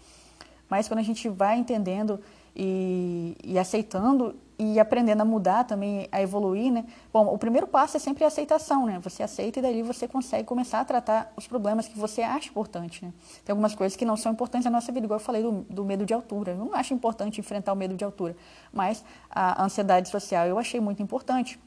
Mas 0.68 0.88
quando 0.88 1.00
a 1.00 1.02
gente 1.02 1.28
vai 1.28 1.58
entendendo 1.58 2.20
e, 2.54 3.36
e, 3.44 3.58
aceitando 3.58 4.34
e 4.58 4.80
aprendendo 4.80 5.20
a 5.20 5.24
mudar 5.24 5.64
também, 5.64 6.08
a 6.10 6.20
evoluir, 6.20 6.72
né? 6.72 6.84
Bom, 7.12 7.32
o 7.32 7.38
primeiro 7.38 7.66
passo 7.68 7.96
é 7.96 8.00
sempre 8.00 8.24
a 8.24 8.26
aceitação, 8.26 8.86
né? 8.86 8.98
Você 9.02 9.22
aceita 9.22 9.60
e 9.60 9.62
daí 9.62 9.82
você 9.82 10.08
consegue 10.08 10.44
começar 10.44 10.80
a 10.80 10.84
tratar 10.84 11.32
os 11.36 11.46
problemas 11.46 11.86
que 11.86 11.96
você 11.96 12.22
acha 12.22 12.48
importante, 12.48 13.04
né? 13.04 13.12
Tem 13.44 13.52
algumas 13.52 13.74
coisas 13.74 13.96
que 13.96 14.04
não 14.04 14.16
são 14.16 14.32
importantes 14.32 14.64
na 14.64 14.72
nossa 14.72 14.90
vida, 14.90 15.06
igual 15.06 15.20
eu 15.20 15.24
falei 15.24 15.42
do, 15.42 15.64
do 15.70 15.84
medo 15.84 16.04
de 16.04 16.12
altura. 16.12 16.52
Eu 16.52 16.58
não 16.58 16.74
acho 16.74 16.92
importante 16.92 17.40
enfrentar 17.40 17.72
o 17.72 17.76
medo 17.76 17.94
de 17.94 18.04
altura, 18.04 18.36
mas 18.72 19.04
a 19.30 19.62
ansiedade 19.64 20.08
social 20.08 20.46
eu 20.46 20.58
achei 20.58 20.80
muito 20.80 21.00
importante. 21.00 21.58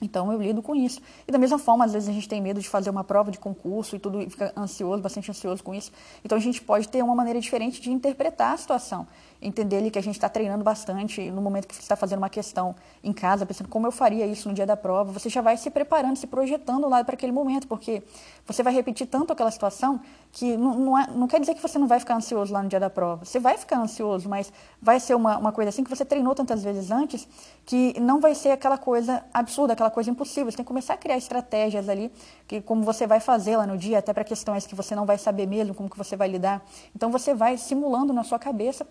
Então 0.00 0.30
eu 0.30 0.40
lido 0.40 0.62
com 0.62 0.74
isso. 0.74 1.00
E 1.26 1.32
da 1.32 1.38
mesma 1.38 1.58
forma, 1.58 1.84
às 1.84 1.92
vezes 1.92 2.08
a 2.08 2.12
gente 2.12 2.28
tem 2.28 2.40
medo 2.40 2.60
de 2.60 2.68
fazer 2.68 2.90
uma 2.90 3.02
prova 3.02 3.30
de 3.30 3.38
concurso 3.38 3.96
e 3.96 3.98
tudo 3.98 4.20
e 4.20 4.28
fica 4.28 4.52
ansioso, 4.56 5.02
bastante 5.02 5.30
ansioso 5.30 5.62
com 5.62 5.74
isso. 5.74 5.90
Então 6.24 6.36
a 6.36 6.40
gente 6.40 6.60
pode 6.60 6.88
ter 6.88 7.02
uma 7.02 7.14
maneira 7.14 7.40
diferente 7.40 7.80
de 7.80 7.90
interpretar 7.90 8.52
a 8.52 8.56
situação. 8.56 9.06
Entender 9.40 9.76
ali 9.76 9.90
que 9.90 9.98
a 9.98 10.02
gente 10.02 10.16
está 10.16 10.28
treinando 10.28 10.64
bastante 10.64 11.30
no 11.30 11.42
momento 11.42 11.66
que 11.66 11.74
você 11.74 11.82
está 11.82 11.96
fazendo 11.96 12.18
uma 12.18 12.30
questão 12.30 12.74
em 13.02 13.12
casa, 13.12 13.44
pensando 13.44 13.68
como 13.68 13.86
eu 13.86 13.92
faria 13.92 14.26
isso 14.26 14.48
no 14.48 14.54
dia 14.54 14.66
da 14.66 14.76
prova, 14.76 15.12
você 15.12 15.28
já 15.28 15.40
vai 15.40 15.56
se 15.56 15.70
preparando, 15.70 16.16
se 16.16 16.26
projetando 16.26 16.88
lá 16.88 17.04
para 17.04 17.14
aquele 17.14 17.32
momento, 17.32 17.66
porque 17.66 18.02
você 18.46 18.62
vai 18.62 18.72
repetir 18.72 19.06
tanto 19.06 19.32
aquela 19.32 19.50
situação 19.50 20.00
que 20.32 20.56
não, 20.56 20.74
não, 20.78 20.98
é, 20.98 21.06
não, 21.10 21.26
quer 21.26 21.40
dizer 21.40 21.54
que 21.54 21.62
você 21.62 21.78
não 21.78 21.86
vai 21.86 21.98
ficar 21.98 22.14
ansioso 22.14 22.52
lá 22.52 22.62
no 22.62 22.68
dia 22.68 22.78
da 22.78 22.90
prova. 22.90 23.24
Você 23.24 23.38
vai 23.38 23.56
ficar 23.56 23.78
ansioso, 23.78 24.28
mas 24.28 24.52
vai 24.80 25.00
ser 25.00 25.14
uma, 25.14 25.38
uma 25.38 25.52
coisa 25.52 25.70
assim 25.70 25.82
que 25.82 25.88
você 25.88 26.04
treinou 26.04 26.34
tantas 26.34 26.62
vezes 26.62 26.90
antes 26.90 27.26
que 27.64 27.98
não 27.98 28.20
vai 28.20 28.34
ser 28.34 28.50
aquela 28.50 28.76
coisa 28.76 29.24
absurda, 29.32 29.72
aquela 29.72 29.90
coisa 29.90 30.10
impossível. 30.10 30.50
Você 30.50 30.58
tem 30.58 30.64
que 30.64 30.68
começar 30.68 30.94
a 30.94 30.96
criar 30.96 31.16
estratégias 31.16 31.88
ali, 31.88 32.12
que 32.46 32.60
como 32.60 32.82
você 32.82 33.06
vai 33.06 33.18
fazer 33.18 33.56
lá 33.56 33.66
no 33.66 33.78
dia, 33.78 33.98
até 33.98 34.12
para 34.12 34.24
questões 34.24 34.66
que 34.66 34.74
você 34.74 34.94
não 34.94 35.06
vai 35.06 35.18
saber 35.18 35.46
mesmo, 35.46 35.74
como 35.74 35.88
que 35.88 35.96
você 35.96 36.16
vai 36.16 36.28
lidar. 36.28 36.62
Então 36.94 37.10
você 37.10 37.34
vai 37.34 37.56
simulando 37.56 38.12
na 38.12 38.22
sua 38.22 38.38
cabeça 38.38 38.86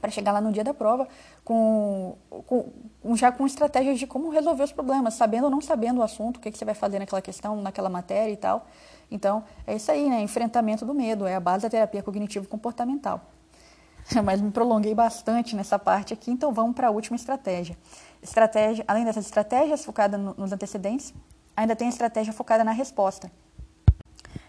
para 0.00 0.10
chegar 0.10 0.32
lá 0.32 0.40
no 0.40 0.52
dia 0.52 0.62
da 0.62 0.74
prova 0.74 1.08
com, 1.44 2.16
com, 2.46 2.72
já 3.14 3.32
com 3.32 3.46
estratégias 3.46 3.98
de 3.98 4.06
como 4.06 4.30
resolver 4.30 4.62
os 4.62 4.72
problemas, 4.72 5.14
sabendo 5.14 5.44
ou 5.44 5.50
não 5.50 5.60
sabendo 5.60 6.00
o 6.00 6.02
assunto, 6.02 6.36
o 6.36 6.40
que, 6.40 6.50
que 6.50 6.58
você 6.58 6.64
vai 6.64 6.74
fazer 6.74 6.98
naquela 6.98 7.22
questão, 7.22 7.60
naquela 7.62 7.88
matéria 7.88 8.32
e 8.32 8.36
tal. 8.36 8.66
Então, 9.10 9.44
é 9.66 9.76
isso 9.76 9.90
aí, 9.90 10.08
né? 10.08 10.20
Enfrentamento 10.20 10.84
do 10.84 10.92
medo, 10.92 11.26
é 11.26 11.34
a 11.34 11.40
base 11.40 11.62
da 11.62 11.70
terapia 11.70 12.02
cognitivo-comportamental. 12.02 13.20
Mas 14.24 14.40
me 14.40 14.50
prolonguei 14.50 14.94
bastante 14.94 15.56
nessa 15.56 15.78
parte 15.78 16.12
aqui, 16.12 16.30
então 16.30 16.52
vamos 16.52 16.74
para 16.74 16.88
a 16.88 16.90
última 16.90 17.16
estratégia. 17.16 17.76
Estratégia, 18.22 18.84
além 18.86 19.04
dessas 19.04 19.24
estratégias 19.24 19.84
focadas 19.84 20.20
no, 20.20 20.34
nos 20.36 20.52
antecedentes, 20.52 21.14
ainda 21.56 21.74
tem 21.74 21.86
a 21.86 21.90
estratégia 21.90 22.32
focada 22.32 22.62
na 22.62 22.72
resposta 22.72 23.30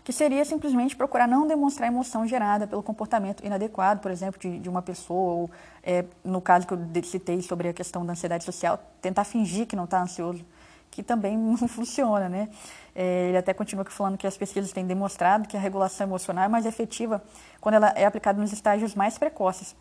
que 0.07 0.13
seria 0.13 0.45
simplesmente 0.45 0.95
procurar 0.95 1.27
não 1.27 1.45
demonstrar 1.45 1.89
emoção 1.89 2.25
gerada 2.25 2.65
pelo 2.65 2.81
comportamento 2.81 3.45
inadequado, 3.45 3.99
por 3.99 4.09
exemplo, 4.09 4.39
de, 4.39 4.57
de 4.57 4.69
uma 4.69 4.81
pessoa, 4.81 5.33
ou 5.33 5.51
é, 5.83 6.05
no 6.23 6.39
caso 6.39 6.65
que 6.65 6.73
eu 6.73 6.79
citei 7.03 7.41
sobre 7.41 7.67
a 7.67 7.73
questão 7.73 8.05
da 8.05 8.13
ansiedade 8.13 8.45
social, 8.45 8.79
tentar 9.01 9.25
fingir 9.25 9.67
que 9.67 9.75
não 9.75 9.83
está 9.83 10.01
ansioso, 10.01 10.45
que 10.89 11.03
também 11.03 11.35
não 11.59 11.67
funciona, 11.67 12.29
né? 12.29 12.47
É, 12.95 13.27
ele 13.27 13.37
até 13.37 13.53
continua 13.53 13.83
falando 13.83 14.17
que 14.17 14.25
as 14.25 14.37
pesquisas 14.37 14.71
têm 14.71 14.87
demonstrado 14.87 15.45
que 15.45 15.57
a 15.57 15.59
regulação 15.59 16.07
emocional 16.07 16.45
é 16.45 16.47
mais 16.47 16.65
efetiva 16.65 17.21
quando 17.59 17.75
ela 17.75 17.89
é 17.89 18.05
aplicada 18.05 18.39
nos 18.39 18.53
estágios 18.53 18.95
mais 18.95 19.17
precoces. 19.17 19.75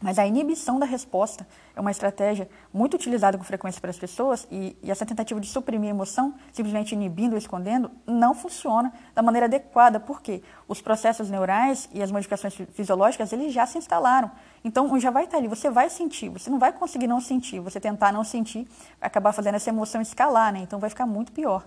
Mas 0.00 0.18
a 0.18 0.26
inibição 0.26 0.78
da 0.78 0.86
resposta 0.86 1.46
é 1.76 1.80
uma 1.80 1.90
estratégia 1.90 2.48
muito 2.72 2.94
utilizada 2.94 3.36
com 3.36 3.44
frequência 3.44 3.80
para 3.80 3.90
as 3.90 3.98
pessoas 3.98 4.48
e, 4.50 4.76
e, 4.82 4.90
essa 4.90 5.04
tentativa 5.04 5.38
de 5.38 5.46
suprimir 5.46 5.88
a 5.88 5.90
emoção, 5.90 6.34
simplesmente 6.52 6.92
inibindo 6.92 7.32
ou 7.32 7.38
escondendo, 7.38 7.90
não 8.06 8.34
funciona 8.34 8.92
da 9.14 9.22
maneira 9.22 9.46
adequada, 9.46 10.00
porque 10.00 10.42
os 10.66 10.80
processos 10.80 11.28
neurais 11.28 11.88
e 11.92 12.02
as 12.02 12.10
modificações 12.10 12.54
fisiológicas, 12.72 13.32
eles 13.32 13.52
já 13.52 13.66
se 13.66 13.76
instalaram. 13.76 14.30
Então, 14.64 14.98
já 14.98 15.10
vai 15.10 15.24
estar 15.24 15.36
ali, 15.36 15.48
você 15.48 15.68
vai 15.70 15.90
sentir, 15.90 16.28
você 16.28 16.48
não 16.48 16.58
vai 16.58 16.72
conseguir 16.72 17.06
não 17.06 17.20
sentir, 17.20 17.60
você 17.60 17.78
tentar 17.78 18.12
não 18.12 18.24
sentir, 18.24 18.66
acabar 19.00 19.32
fazendo 19.32 19.54
essa 19.56 19.68
emoção 19.68 20.00
escalar, 20.00 20.52
né? 20.52 20.60
Então 20.60 20.78
vai 20.78 20.88
ficar 20.88 21.06
muito 21.06 21.32
pior. 21.32 21.64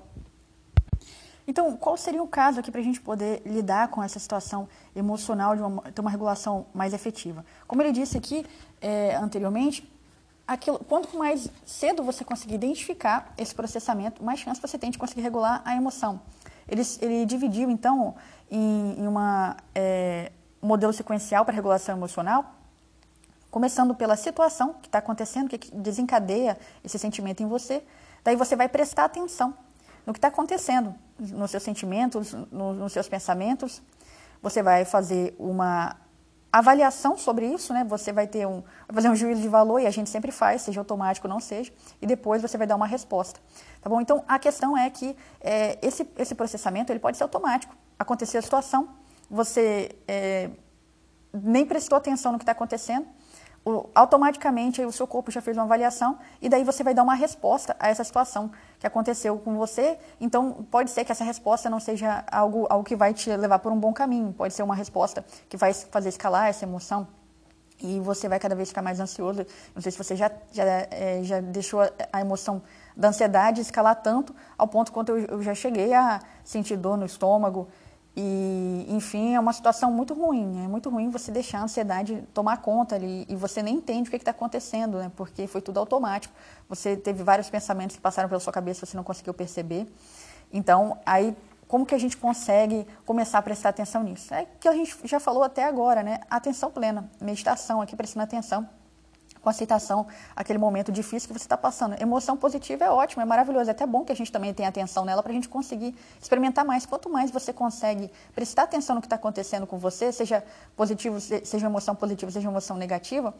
Então, 1.47 1.75
qual 1.75 1.97
seria 1.97 2.23
o 2.23 2.27
caso 2.27 2.59
aqui 2.59 2.71
para 2.71 2.79
a 2.79 2.83
gente 2.83 3.01
poder 3.01 3.41
lidar 3.45 3.89
com 3.89 4.01
essa 4.01 4.17
situação 4.17 4.67
emocional 4.95 5.55
de 5.55 5.61
uma, 5.61 5.81
ter 5.91 5.99
uma 5.99 6.09
regulação 6.09 6.65
mais 6.73 6.93
efetiva? 6.93 7.45
Como 7.67 7.81
ele 7.81 7.91
disse 7.91 8.17
aqui 8.17 8.45
é, 8.81 9.15
anteriormente, 9.15 9.89
aquilo, 10.47 10.79
quanto 10.79 11.17
mais 11.17 11.49
cedo 11.65 12.01
você 12.03 12.23
conseguir 12.23 12.55
identificar 12.55 13.33
esse 13.37 13.53
processamento, 13.53 14.23
mais 14.23 14.39
chance 14.39 14.61
você 14.61 14.77
tem 14.77 14.89
de 14.89 14.97
conseguir 14.97 15.21
regular 15.21 15.61
a 15.65 15.75
emoção. 15.75 16.21
Ele, 16.67 16.81
ele 17.01 17.25
dividiu, 17.25 17.69
então, 17.69 18.15
em, 18.49 18.95
em 18.97 19.05
é, 19.75 20.31
modelo 20.61 20.93
sequencial 20.93 21.43
para 21.43 21.53
regulação 21.53 21.97
emocional, 21.97 22.55
começando 23.51 23.93
pela 23.93 24.15
situação 24.15 24.75
que 24.81 24.87
está 24.87 24.99
acontecendo, 24.99 25.49
que 25.49 25.69
desencadeia 25.75 26.57
esse 26.83 26.97
sentimento 26.97 27.43
em 27.43 27.47
você. 27.47 27.83
Daí 28.23 28.35
você 28.37 28.55
vai 28.55 28.69
prestar 28.69 29.05
atenção 29.05 29.53
no 30.05 30.13
que 30.13 30.17
está 30.17 30.27
acontecendo 30.27 30.95
nos 31.19 31.51
seus 31.51 31.63
sentimentos, 31.63 32.33
no, 32.51 32.73
nos 32.73 32.93
seus 32.93 33.07
pensamentos. 33.07 33.81
Você 34.41 34.61
vai 34.61 34.83
fazer 34.85 35.35
uma 35.39 35.95
avaliação 36.51 37.17
sobre 37.17 37.47
isso, 37.47 37.73
né? 37.73 37.83
Você 37.85 38.13
vai 38.13 38.27
ter 38.27 38.45
um, 38.45 38.61
fazer 38.93 39.09
um 39.09 39.15
juízo 39.15 39.41
de 39.41 39.47
valor 39.47 39.79
e 39.79 39.87
a 39.87 39.91
gente 39.91 40.09
sempre 40.09 40.31
faz, 40.31 40.61
seja 40.61 40.79
automático 40.79 41.27
ou 41.27 41.33
não 41.33 41.39
seja, 41.39 41.73
e 41.99 42.05
depois 42.05 42.43
você 42.43 42.57
vai 42.59 42.67
dar 42.67 42.75
uma 42.75 42.85
resposta, 42.85 43.39
tá 43.81 43.89
bom? 43.89 43.99
Então 43.99 44.23
a 44.27 44.37
questão 44.37 44.77
é 44.77 44.87
que 44.89 45.17
é, 45.41 45.79
esse 45.81 46.07
esse 46.15 46.35
processamento 46.35 46.91
ele 46.91 46.99
pode 46.99 47.17
ser 47.17 47.23
automático. 47.23 47.75
Acontecer 47.97 48.37
a 48.37 48.41
situação, 48.41 48.89
você 49.29 49.95
é, 50.07 50.51
nem 51.33 51.65
prestou 51.65 51.97
atenção 51.97 52.31
no 52.31 52.37
que 52.37 52.43
está 52.43 52.51
acontecendo, 52.51 53.07
automaticamente 53.95 54.83
o 54.83 54.91
seu 54.91 55.07
corpo 55.07 55.31
já 55.31 55.41
fez 55.41 55.55
uma 55.55 55.63
avaliação 55.63 56.17
e 56.41 56.49
daí 56.49 56.63
você 56.63 56.83
vai 56.83 56.93
dar 56.93 57.03
uma 57.03 57.15
resposta 57.15 57.75
a 57.79 57.87
essa 57.87 58.03
situação 58.03 58.51
que 58.77 58.85
aconteceu 58.85 59.37
com 59.37 59.55
você. 59.55 59.97
Então, 60.19 60.65
pode 60.69 60.91
ser 60.91 61.05
que 61.05 61.11
essa 61.11 61.23
resposta 61.23 61.69
não 61.69 61.79
seja 61.79 62.25
algo, 62.29 62.67
algo 62.69 62.83
que 62.83 62.95
vai 62.95 63.13
te 63.13 63.33
levar 63.35 63.59
por 63.59 63.71
um 63.71 63.79
bom 63.79 63.93
caminho, 63.93 64.33
pode 64.33 64.53
ser 64.53 64.63
uma 64.63 64.75
resposta 64.75 65.23
que 65.47 65.55
vai 65.55 65.73
fazer 65.73 66.09
escalar 66.09 66.47
essa 66.47 66.65
emoção 66.65 67.07
e 67.81 67.99
você 67.99 68.29
vai 68.29 68.39
cada 68.39 68.55
vez 68.55 68.69
ficar 68.69 68.81
mais 68.81 68.99
ansioso. 68.99 69.45
Não 69.73 69.81
sei 69.81 69.91
se 69.91 69.97
você 69.97 70.15
já, 70.15 70.31
já, 70.51 70.63
é, 70.63 71.19
já 71.23 71.41
deixou 71.41 71.81
a 72.11 72.21
emoção 72.21 72.61
da 72.95 73.09
ansiedade 73.09 73.61
escalar 73.61 73.95
tanto 73.95 74.33
ao 74.57 74.67
ponto 74.67 74.91
quanto 74.91 75.11
eu, 75.11 75.25
eu 75.25 75.41
já 75.41 75.53
cheguei 75.53 75.93
a 75.93 76.19
sentir 76.43 76.77
dor 76.77 76.97
no 76.97 77.05
estômago, 77.05 77.67
e, 78.15 78.85
enfim, 78.89 79.33
é 79.33 79.39
uma 79.39 79.53
situação 79.53 79.91
muito 79.91 80.13
ruim. 80.13 80.63
É 80.63 80.67
muito 80.67 80.89
ruim 80.89 81.09
você 81.09 81.31
deixar 81.31 81.59
a 81.59 81.63
ansiedade 81.63 82.23
tomar 82.33 82.57
conta 82.57 82.95
ali 82.95 83.25
e 83.27 83.35
você 83.35 83.63
nem 83.63 83.75
entende 83.75 84.07
o 84.07 84.11
que 84.11 84.17
está 84.17 84.31
acontecendo, 84.31 84.99
né? 84.99 85.11
Porque 85.15 85.47
foi 85.47 85.61
tudo 85.61 85.79
automático. 85.79 86.33
Você 86.69 86.95
teve 86.95 87.23
vários 87.23 87.49
pensamentos 87.49 87.95
que 87.95 88.01
passaram 88.01 88.29
pela 88.29 88.39
sua 88.39 88.53
cabeça, 88.53 88.85
você 88.85 88.95
não 88.95 89.03
conseguiu 89.03 89.33
perceber. 89.33 89.91
Então, 90.51 90.97
aí, 91.05 91.35
como 91.67 91.85
que 91.87 91.95
a 91.95 91.97
gente 91.97 92.15
consegue 92.15 92.85
começar 93.03 93.39
a 93.39 93.41
prestar 93.41 93.69
atenção 93.69 94.03
nisso? 94.03 94.31
É 94.31 94.45
que 94.59 94.67
a 94.67 94.73
gente 94.73 94.95
já 95.05 95.19
falou 95.19 95.41
até 95.41 95.63
agora, 95.63 96.03
né? 96.03 96.19
Atenção 96.29 96.69
plena, 96.69 97.09
meditação 97.19 97.81
aqui, 97.81 97.95
prestando 97.95 98.23
atenção 98.25 98.69
com 99.43 99.49
aceitação 99.49 100.07
aquele 100.35 100.57
momento 100.57 100.91
difícil 100.91 101.27
que 101.27 101.33
você 101.33 101.45
está 101.45 101.57
passando. 101.57 102.01
Emoção 102.01 102.37
positiva 102.37 102.85
é 102.85 102.89
ótimo, 102.89 103.21
é 103.21 103.25
maravilhoso, 103.25 103.69
é 103.69 103.71
até 103.71 103.85
bom 103.85 104.05
que 104.05 104.11
a 104.11 104.15
gente 104.15 104.31
também 104.31 104.53
tenha 104.53 104.69
atenção 104.69 105.03
nela 105.03 105.21
para 105.21 105.31
a 105.31 105.35
gente 105.35 105.49
conseguir 105.49 105.93
experimentar 106.19 106.63
mais. 106.63 106.85
Quanto 106.85 107.09
mais 107.09 107.29
você 107.29 107.51
consegue 107.51 108.09
prestar 108.33 108.63
atenção 108.63 108.95
no 108.95 109.01
que 109.01 109.05
está 109.05 109.17
acontecendo 109.17 109.67
com 109.67 109.77
você, 109.77 110.11
seja 110.13 110.43
positivo, 110.77 111.19
seja 111.19 111.65
emoção 111.65 111.93
positiva, 111.93 112.31
seja 112.31 112.47
emoção 112.47 112.77
negativa, 112.77 113.33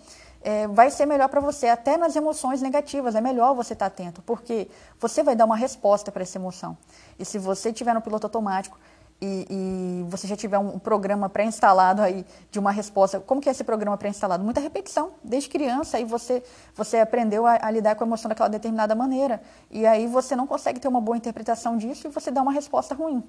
é, 0.43 0.67
vai 0.67 0.91
ser 0.91 1.05
melhor 1.05 1.29
para 1.29 1.39
você. 1.39 1.69
Até 1.69 1.95
nas 1.95 2.15
emoções 2.17 2.62
negativas, 2.62 3.15
é 3.15 3.22
melhor 3.22 3.55
você 3.55 3.72
estar 3.72 3.89
tá 3.89 3.93
atento, 3.93 4.22
porque 4.24 4.67
você 5.00 5.24
vai 5.24 5.36
dar 5.36 5.45
uma 5.45 5.55
resposta 5.55 6.12
para 6.12 6.24
essa 6.24 6.38
emoção. 6.38 6.77
E 7.17 7.24
se 7.24 7.39
você 7.39 7.69
estiver 7.69 7.93
no 7.93 8.01
piloto 8.01 8.27
automático, 8.27 8.77
e, 9.24 9.48
e, 9.50 10.03
você 10.10 10.27
já 10.27 10.36
tiver 10.36 10.58
um 10.58 10.77
programa 10.77 11.30
pré-instalado 11.30 12.01
aí 12.01 12.25
de 12.51 12.60
uma 12.60 12.72
resposta, 12.72 13.22
como 13.22 13.39
que 13.39 13.48
é 13.48 13.53
esse 13.53 13.63
programa 13.63 13.98
pré-instalado? 13.98 14.44
Muita 14.44 14.60
repetição, 14.60 15.12
desde 15.24 15.48
criança, 15.48 15.96
aí 15.96 16.03
você, 16.03 16.44
você 16.75 16.98
aprendeu 16.98 17.48
a, 17.48 17.58
a, 17.62 17.72
lidar 17.72 17.96
com 17.96 18.03
a 18.03 18.08
emoção 18.08 18.27
daquela 18.27 18.50
determinada 18.50 18.94
maneira, 18.94 19.42
e 19.72 19.86
aí 19.88 20.08
você 20.08 20.36
não 20.36 20.46
consegue 20.46 20.77
ter 20.77 20.89
uma 20.89 21.00
boa 21.00 21.15
interpretação 21.15 21.77
disso 21.77 22.06
e 22.06 22.10
você 22.10 22.30
dá 22.32 22.42
uma 22.42 22.51
resposta 22.51 22.94
ruim. 22.94 23.24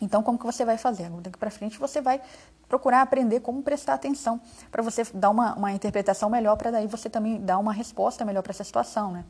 Então, 0.00 0.20
como 0.20 0.36
que 0.36 0.44
você 0.44 0.64
vai 0.64 0.76
fazer? 0.76 1.08
Daqui 1.08 1.38
para 1.38 1.50
frente, 1.50 1.78
você 1.78 2.00
vai 2.00 2.20
procurar 2.68 3.00
aprender 3.00 3.38
como 3.38 3.62
prestar 3.62 3.94
atenção 3.94 4.40
para 4.68 4.82
você 4.82 5.04
dar 5.14 5.30
uma, 5.30 5.54
uma 5.54 5.70
interpretação 5.70 6.28
melhor, 6.28 6.56
para 6.56 6.72
daí 6.72 6.88
você 6.88 7.08
também 7.08 7.40
dar 7.40 7.58
uma 7.58 7.72
resposta 7.72 8.24
melhor 8.24 8.42
para 8.42 8.50
essa 8.50 8.64
situação, 8.64 9.12
né? 9.12 9.24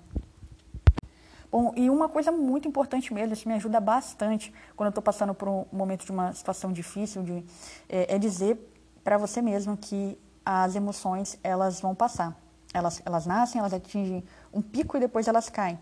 E 1.76 1.88
uma 1.88 2.08
coisa 2.08 2.32
muito 2.32 2.66
importante 2.66 3.14
mesmo, 3.14 3.32
isso 3.32 3.46
me 3.46 3.54
ajuda 3.54 3.78
bastante 3.78 4.52
quando 4.75 4.88
eu 4.88 4.90
estou 4.90 5.02
passando 5.02 5.32
por 5.32 5.49
um 5.49 5.64
momento 5.73 6.04
de 6.04 6.11
uma 6.11 6.32
situação 6.32 6.73
difícil, 6.73 7.23
de, 7.23 7.44
é, 7.88 8.16
é 8.16 8.18
dizer 8.18 8.58
para 9.04 9.16
você 9.16 9.40
mesmo 9.40 9.76
que 9.76 10.18
as 10.44 10.75
emoções 10.75 11.38
elas 11.44 11.80
vão 11.80 11.94
passar. 11.94 12.37
Elas, 12.73 13.00
elas 13.04 13.25
nascem, 13.25 13.61
elas 13.61 13.73
atingem 13.73 14.25
um 14.52 14.61
pico 14.61 14.96
e 14.96 15.00
depois 15.00 15.28
elas 15.28 15.49
caem. 15.49 15.78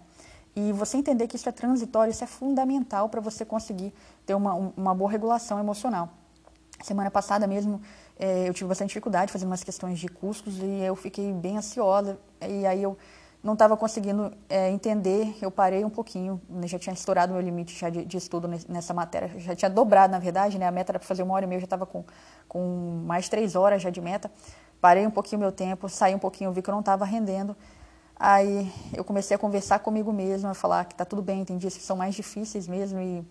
E 0.54 0.72
você 0.72 0.98
entender 0.98 1.26
que 1.26 1.36
isso 1.36 1.48
é 1.48 1.52
transitório, 1.52 2.10
isso 2.10 2.22
é 2.22 2.26
fundamental 2.26 3.08
para 3.08 3.22
você 3.22 3.42
conseguir 3.42 3.94
ter 4.26 4.34
uma, 4.34 4.52
uma 4.76 4.94
boa 4.94 5.10
regulação 5.10 5.58
emocional. 5.58 6.10
Semana 6.82 7.10
passada 7.10 7.46
mesmo 7.46 7.80
é, 8.18 8.46
eu 8.46 8.52
tive 8.52 8.68
bastante 8.68 8.88
dificuldade 8.88 9.32
fazendo 9.32 9.48
umas 9.48 9.64
questões 9.64 9.98
de 9.98 10.08
custos 10.08 10.58
e 10.58 10.82
eu 10.82 10.94
fiquei 10.94 11.32
bem 11.32 11.56
ansiosa. 11.56 12.18
E 12.46 12.66
aí 12.66 12.82
eu 12.82 12.98
não 13.42 13.54
estava 13.54 13.76
conseguindo 13.76 14.32
é, 14.48 14.70
entender, 14.70 15.36
eu 15.42 15.50
parei 15.50 15.84
um 15.84 15.90
pouquinho, 15.90 16.40
né, 16.48 16.66
já 16.68 16.78
tinha 16.78 16.92
estourado 16.92 17.32
meu 17.32 17.42
limite 17.42 17.76
já 17.76 17.90
de, 17.90 18.04
de, 18.04 18.16
estudo 18.16 18.48
nessa 18.68 18.94
matéria, 18.94 19.32
já 19.40 19.54
tinha 19.56 19.68
dobrado, 19.68 20.12
na 20.12 20.20
verdade, 20.20 20.58
né, 20.58 20.66
a 20.68 20.70
meta 20.70 20.92
era 20.92 20.98
para 21.00 21.08
fazer 21.08 21.24
uma 21.24 21.34
hora 21.34 21.44
e 21.44 21.48
meia, 21.48 21.56
eu 21.56 21.60
já 21.60 21.66
estava 21.66 21.84
com, 21.84 22.04
com 22.46 23.02
mais 23.04 23.28
três 23.28 23.56
horas 23.56 23.82
já 23.82 23.90
de 23.90 24.00
meta, 24.00 24.30
parei 24.80 25.04
um 25.04 25.10
pouquinho 25.10 25.40
meu 25.40 25.50
tempo, 25.50 25.88
saí 25.88 26.14
um 26.14 26.20
pouquinho, 26.20 26.52
vi 26.52 26.62
que 26.62 26.70
eu 26.70 26.72
não 26.72 26.80
estava 26.80 27.04
rendendo, 27.04 27.56
aí 28.14 28.72
eu 28.94 29.02
comecei 29.02 29.34
a 29.34 29.38
conversar 29.38 29.80
comigo 29.80 30.12
mesmo, 30.12 30.48
a 30.48 30.54
falar 30.54 30.84
que 30.84 30.94
está 30.94 31.04
tudo 31.04 31.20
bem, 31.20 31.44
tem 31.44 31.58
dias 31.58 31.76
que 31.76 31.82
são 31.82 31.96
mais 31.96 32.14
difíceis 32.14 32.68
mesmo 32.68 33.00
e, 33.00 33.26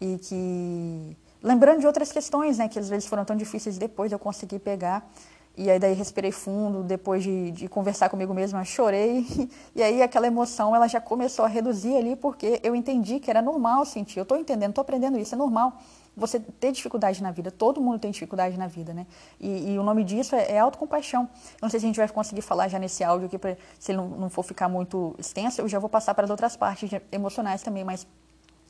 e 0.00 0.18
que... 0.18 1.16
Lembrando 1.40 1.80
de 1.80 1.86
outras 1.88 2.12
questões, 2.12 2.58
né, 2.58 2.68
que 2.68 2.78
às 2.78 2.88
vezes 2.88 3.06
foram 3.08 3.24
tão 3.24 3.36
difíceis 3.36 3.76
depois 3.76 4.12
eu 4.12 4.18
consegui 4.18 4.60
pegar 4.60 5.08
e 5.56 5.70
aí 5.70 5.78
daí 5.78 5.92
respirei 5.92 6.32
fundo, 6.32 6.82
depois 6.82 7.22
de, 7.22 7.50
de 7.50 7.68
conversar 7.68 8.08
comigo 8.08 8.32
mesma, 8.32 8.64
chorei. 8.64 9.26
E 9.74 9.82
aí 9.82 10.02
aquela 10.02 10.26
emoção 10.26 10.74
ela 10.74 10.86
já 10.86 11.00
começou 11.00 11.44
a 11.44 11.48
reduzir 11.48 11.96
ali, 11.96 12.14
porque 12.14 12.60
eu 12.62 12.74
entendi 12.74 13.18
que 13.18 13.30
era 13.30 13.40
normal 13.40 13.84
sentir. 13.84 14.18
Eu 14.18 14.22
estou 14.22 14.38
entendendo, 14.38 14.70
estou 14.70 14.82
aprendendo 14.82 15.18
isso, 15.18 15.34
é 15.34 15.38
normal 15.38 15.78
você 16.16 16.38
ter 16.38 16.72
dificuldade 16.72 17.22
na 17.22 17.30
vida. 17.30 17.50
Todo 17.50 17.80
mundo 17.80 17.98
tem 17.98 18.10
dificuldade 18.10 18.58
na 18.58 18.66
vida, 18.66 18.92
né? 18.92 19.06
E, 19.40 19.72
e 19.72 19.78
o 19.78 19.82
nome 19.82 20.04
disso 20.04 20.34
é, 20.34 20.52
é 20.52 20.58
autocompaixão. 20.58 21.22
Eu 21.22 21.62
não 21.62 21.70
sei 21.70 21.80
se 21.80 21.86
a 21.86 21.88
gente 21.88 21.96
vai 21.96 22.08
conseguir 22.08 22.42
falar 22.42 22.68
já 22.68 22.78
nesse 22.78 23.02
áudio 23.02 23.26
aqui, 23.26 23.38
pra, 23.38 23.56
se 23.78 23.92
ele 23.92 23.98
não, 23.98 24.08
não 24.08 24.30
for 24.30 24.42
ficar 24.42 24.68
muito 24.68 25.14
extenso, 25.18 25.60
eu 25.60 25.68
já 25.68 25.78
vou 25.78 25.88
passar 25.88 26.14
para 26.14 26.24
as 26.24 26.30
outras 26.30 26.56
partes 26.56 26.90
emocionais 27.10 27.62
também, 27.62 27.84
mas 27.84 28.06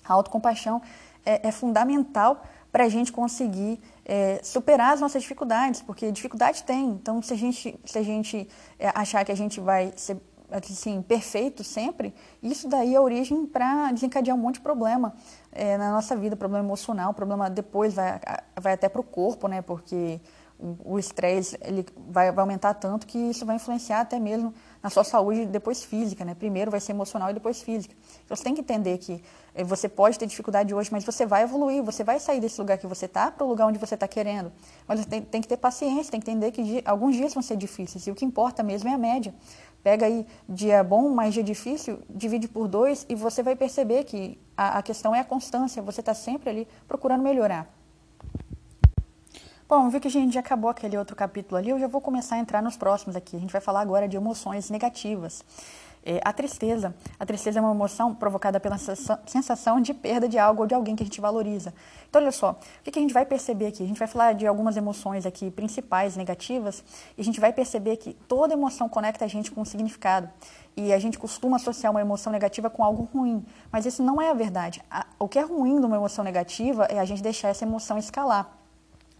a 0.05 0.13
autocompaixão 0.13 0.81
é, 1.25 1.49
é 1.49 1.53
fundamental 1.53 2.43
para 2.73 2.85
a 2.85 2.89
gente 2.89 3.13
conseguir 3.13 3.79
é, 4.05 4.41
superar 4.43 4.95
as 4.95 5.01
nossas 5.01 5.23
dificuldades, 5.23 5.83
porque 5.83 6.11
dificuldade 6.11 6.65
tem. 6.65 6.89
Então, 6.89 7.21
se 7.21 7.35
a 7.35 7.37
gente, 7.37 7.79
se 7.85 7.99
a 7.99 8.03
gente 8.03 8.49
é, 8.79 8.91
achar 8.95 9.25
que 9.25 9.31
a 9.31 9.37
gente 9.37 9.61
vai 9.61 9.93
ser 9.95 10.17
assim, 10.51 11.01
perfeito 11.03 11.63
sempre, 11.63 12.15
isso 12.43 12.69
daí 12.69 12.95
é 12.95 13.01
origem 13.01 13.47
para 13.47 13.93
desencadear 13.93 14.37
um 14.37 14.41
monte 14.41 14.55
de 14.55 14.61
problema 14.61 15.15
é, 15.51 15.79
na 15.79 15.93
nossa 15.93 16.17
vida, 16.17 16.35
problema 16.35 16.65
emocional, 16.65 17.15
problema 17.15 17.49
depois 17.49 17.95
vai, 17.95 18.21
vai 18.61 18.73
até 18.73 18.89
para 18.89 19.01
o 19.01 19.05
corpo, 19.05 19.49
né? 19.49 19.63
Porque 19.63 20.21
o 20.85 20.99
estresse 20.99 21.59
ele 21.63 21.85
vai, 22.09 22.31
vai, 22.31 22.43
aumentar 22.43 22.75
tanto 22.75 23.07
que 23.07 23.19
isso 23.19 23.45
vai 23.45 23.57
influenciar 23.57 24.01
até 24.01 24.19
mesmo 24.19 24.55
na 24.83 24.91
sua 24.91 25.05
saúde 25.05 25.47
depois 25.47 25.85
física, 25.85 26.25
né? 26.25 26.35
Primeiro 26.35 26.71
vai 26.71 26.81
ser 26.81 26.93
emocional 26.93 27.31
e 27.31 27.35
depois 27.35 27.63
física. 27.63 27.95
Então 28.25 28.37
você 28.37 28.43
tem 28.43 28.55
que 28.55 28.61
entender 28.61 28.99
que 28.99 29.23
eh, 29.55 29.63
você 29.63 29.89
pode 29.89 30.19
ter 30.19 30.27
dificuldade 30.27 30.75
hoje, 30.75 30.91
mas 30.91 31.05
você 31.05 31.25
vai 31.25 31.45
evoluir, 31.45 31.83
você 31.83 32.03
vai 32.03 32.19
sair 32.19 32.41
desse 32.41 32.61
lugar 32.61 32.79
que 32.79 32.87
você 32.87 33.07
está 33.07 33.31
para 33.31 33.45
o 33.45 33.49
lugar 33.49 33.67
onde 33.67 33.79
você 33.79 33.95
está 33.95 34.09
querendo. 34.09 34.51
Mas 34.89 35.01
você 35.01 35.09
tem, 35.09 35.23
tem, 35.23 35.41
que 35.41 35.47
ter 35.47 35.57
paciência, 35.57 36.11
tem 36.11 36.21
que 36.21 36.31
entender 36.31 36.51
que 36.51 36.83
alguns 36.85 37.15
dias 37.15 37.33
vão 37.33 37.43
ser 37.43 37.57
difíceis 37.57 38.07
e 38.07 38.11
o 38.11 38.15
que 38.15 38.25
importa 38.25 38.63
mesmo 38.63 38.89
é 38.89 38.93
a 38.93 38.99
média. 38.99 39.33
Pega 39.85 40.07
aí 40.07 40.27
dia 40.49 40.83
bom 40.83 41.09
mais 41.11 41.35
dia 41.35 41.43
difícil, 41.43 42.01
divide 42.09 42.49
por 42.49 42.67
dois 42.67 43.07
e 43.09 43.15
você 43.15 43.43
vai 43.43 43.55
perceber 43.55 44.05
que 44.05 44.39
a, 44.57 44.79
a 44.79 44.83
questão 44.83 45.15
é 45.15 45.21
a 45.21 45.25
constância, 45.25 45.81
você 45.83 46.01
está 46.01 46.15
sempre 46.15 46.51
ali 46.51 46.69
procurando 46.89 47.23
melhorar. 47.23 47.82
Bom, 49.75 49.89
viu 49.89 49.99
que 50.03 50.09
a 50.09 50.11
gente 50.11 50.35
já 50.35 50.41
acabou 50.41 50.69
aquele 50.69 50.99
outro 50.99 51.17
capítulo 51.17 51.57
ali, 51.57 51.71
eu 51.71 51.79
já 51.79 51.87
vou 51.87 51.99
começar 51.99 52.37
a 52.37 52.39
entrar 52.39 52.63
nos 52.63 52.77
próximos 52.77 53.17
aqui. 53.17 53.37
A 53.37 53.39
gente 53.39 53.51
vai 53.51 53.61
falar 53.63 53.81
agora 53.81 54.07
de 54.07 54.19
emoções 54.19 54.69
negativas. 54.69 55.43
É, 56.05 56.21
a 56.23 56.31
tristeza. 56.31 56.95
A 57.19 57.25
tristeza 57.25 57.59
é 57.59 57.63
uma 57.63 57.71
emoção 57.71 58.15
provocada 58.15 58.61
pela 58.61 58.77
sensação 58.77 59.81
de 59.81 59.95
perda 59.95 60.29
de 60.29 60.39
algo 60.39 60.61
ou 60.61 60.67
de 60.67 60.75
alguém 60.75 60.95
que 60.95 61.03
a 61.03 61.07
gente 61.07 61.23
valoriza. 61.23 61.73
Então, 62.07 62.21
olha 62.21 62.31
só, 62.31 62.51
o 62.51 62.83
que 62.83 62.99
a 62.99 63.01
gente 63.01 63.15
vai 63.15 63.25
perceber 63.25 63.69
aqui? 63.69 63.83
A 63.83 63.87
gente 63.87 63.99
vai 63.99 64.07
falar 64.07 64.35
de 64.35 64.47
algumas 64.47 64.77
emoções 64.77 65.25
aqui 65.25 65.51
principais 65.51 66.17
negativas 66.17 66.85
e 67.17 67.23
a 67.23 67.25
gente 67.25 67.41
vai 67.41 67.51
perceber 67.51 67.97
que 67.97 68.13
toda 68.29 68.53
emoção 68.53 68.91
conecta 68.91 69.25
a 69.25 69.29
gente 69.29 69.51
com 69.51 69.63
um 69.63 69.65
significado. 69.65 70.29
E 70.77 70.93
a 70.93 70.99
gente 70.99 71.19
costuma 71.19 71.57
associar 71.57 71.91
uma 71.91 72.01
emoção 72.03 72.31
negativa 72.31 72.69
com 72.69 72.85
algo 72.85 73.09
ruim, 73.11 73.43
mas 73.71 73.87
isso 73.87 74.03
não 74.03 74.21
é 74.21 74.29
a 74.29 74.35
verdade. 74.35 74.83
O 75.19 75.27
que 75.27 75.39
é 75.39 75.43
ruim 75.43 75.81
de 75.81 75.87
uma 75.87 75.97
emoção 75.97 76.23
negativa 76.23 76.85
é 76.91 76.99
a 76.99 77.07
gente 77.07 77.23
deixar 77.23 77.49
essa 77.49 77.65
emoção 77.65 77.97
escalar. 77.97 78.62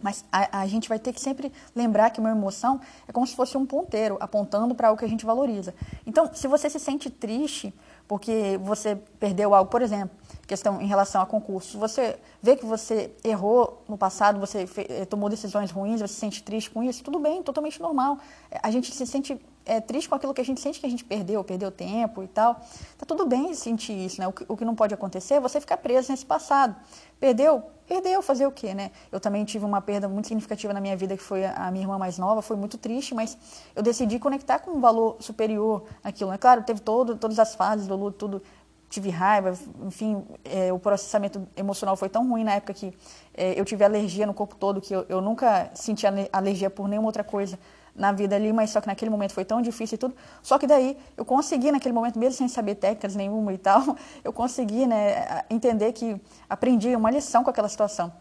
Mas 0.03 0.25
a, 0.31 0.59
a, 0.59 0.67
gente 0.67 0.89
vai 0.89 0.99
ter 0.99 1.13
que 1.13 1.21
sempre 1.21 1.51
lembrar 1.73 2.09
que 2.09 2.19
uma 2.19 2.29
emoção 2.29 2.79
é 3.07 3.11
como 3.11 3.25
se 3.25 3.35
fosse 3.35 3.57
um 3.57 3.65
ponteiro 3.65 4.17
apontando 4.19 4.75
para 4.75 4.89
algo 4.89 4.99
que 4.99 5.05
a 5.05 5.09
gente 5.09 5.25
valoriza. 5.25 5.73
Então, 6.05 6.29
se 6.33 6.47
você 6.47 6.69
se 6.69 6.79
sente 6.79 7.09
triste 7.09 7.73
porque 8.07 8.59
você 8.61 8.97
perdeu 9.17 9.55
algo, 9.55 9.71
por 9.71 9.81
exemplo, 9.81 10.15
questão 10.45 10.81
em 10.81 10.85
relação 10.85 11.21
a 11.21 11.25
concurso, 11.25 11.79
você 11.79 12.19
vê 12.41 12.57
que 12.57 12.65
você 12.65 13.11
errou 13.23 13.81
no 13.87 13.97
passado, 13.97 14.39
você 14.39 14.67
eh, 14.89 15.05
tomou 15.05 15.29
decisões 15.29 15.71
ruins, 15.71 16.01
você 16.01 16.13
se 16.13 16.19
sente 16.19 16.43
triste 16.43 16.69
com 16.69 16.83
isso, 16.83 17.01
tudo 17.01 17.17
bem, 17.17 17.41
totalmente 17.41 17.81
normal. 17.81 18.19
A 18.61 18.69
gente 18.69 18.93
se 18.93 19.07
sente 19.07 19.39
é, 19.65 19.79
triste 19.79 20.09
com 20.09 20.15
aquilo 20.15 20.33
que 20.33 20.41
a 20.41 20.45
gente 20.45 20.59
sente 20.59 20.79
que 20.79 20.85
a 20.85 20.89
gente 20.89 21.05
perdeu, 21.05 21.43
perdeu 21.43 21.71
tempo 21.71 22.23
e 22.23 22.27
tal. 22.27 22.59
Tá 22.97 23.05
tudo 23.05 23.25
bem 23.25 23.53
sentir 23.53 23.93
isso, 23.93 24.19
né? 24.19 24.27
O 24.27 24.33
que, 24.33 24.45
o 24.47 24.57
que 24.57 24.65
não 24.65 24.75
pode 24.75 24.93
acontecer 24.93 25.35
é 25.35 25.39
você 25.39 25.59
ficar 25.59 25.77
preso 25.77 26.11
nesse 26.11 26.25
passado. 26.25 26.75
Perdeu? 27.23 27.63
Perdeu, 27.87 28.21
fazer 28.21 28.45
o 28.45 28.51
quê, 28.51 28.73
né? 28.73 28.91
Eu 29.09 29.17
também 29.17 29.45
tive 29.45 29.63
uma 29.63 29.79
perda 29.79 30.09
muito 30.09 30.27
significativa 30.27 30.73
na 30.73 30.81
minha 30.81 30.97
vida, 30.97 31.15
que 31.15 31.23
foi 31.23 31.45
a 31.45 31.71
minha 31.71 31.85
irmã 31.85 31.97
mais 31.97 32.17
nova, 32.17 32.41
foi 32.41 32.57
muito 32.57 32.77
triste, 32.77 33.15
mas 33.15 33.37
eu 33.73 33.81
decidi 33.81 34.19
conectar 34.19 34.59
com 34.59 34.71
um 34.71 34.81
valor 34.81 35.15
superior 35.21 35.85
naquilo, 36.03 36.31
né? 36.31 36.37
Claro, 36.37 36.63
teve 36.63 36.81
todo, 36.81 37.15
todas 37.15 37.39
as 37.39 37.55
fases 37.55 37.87
do 37.87 37.95
luto, 37.95 38.17
tudo, 38.17 38.43
tive 38.89 39.09
raiva, 39.09 39.57
enfim, 39.85 40.21
é, 40.43 40.73
o 40.73 40.77
processamento 40.77 41.47
emocional 41.55 41.95
foi 41.95 42.09
tão 42.09 42.27
ruim 42.27 42.43
na 42.43 42.55
época 42.55 42.73
que 42.73 42.93
é, 43.33 43.57
eu 43.57 43.63
tive 43.63 43.85
alergia 43.85 44.27
no 44.27 44.33
corpo 44.33 44.57
todo, 44.57 44.81
que 44.81 44.93
eu, 44.93 45.05
eu 45.07 45.21
nunca 45.21 45.71
senti 45.73 46.05
alergia 46.29 46.69
por 46.69 46.89
nenhuma 46.89 47.07
outra 47.07 47.23
coisa 47.23 47.57
na 47.95 48.11
vida 48.11 48.35
ali, 48.35 48.51
mas 48.51 48.71
só 48.71 48.81
que 48.81 48.87
naquele 48.87 49.11
momento 49.11 49.33
foi 49.33 49.45
tão 49.45 49.61
difícil 49.61 49.95
e 49.95 49.97
tudo. 49.97 50.15
Só 50.41 50.57
que 50.57 50.65
daí 50.65 50.97
eu 51.15 51.23
consegui, 51.23 51.71
naquele 51.71 51.93
momento, 51.93 52.17
mesmo 52.17 52.37
sem 52.37 52.47
saber 52.47 52.75
técnicas 52.75 53.15
nenhuma 53.15 53.53
e 53.53 53.57
tal, 53.57 53.95
eu 54.23 54.33
consegui 54.33 54.85
né, 54.85 55.43
entender 55.49 55.93
que 55.93 56.19
aprendi 56.49 56.95
uma 56.95 57.11
lição 57.11 57.43
com 57.43 57.49
aquela 57.49 57.69
situação. 57.69 58.11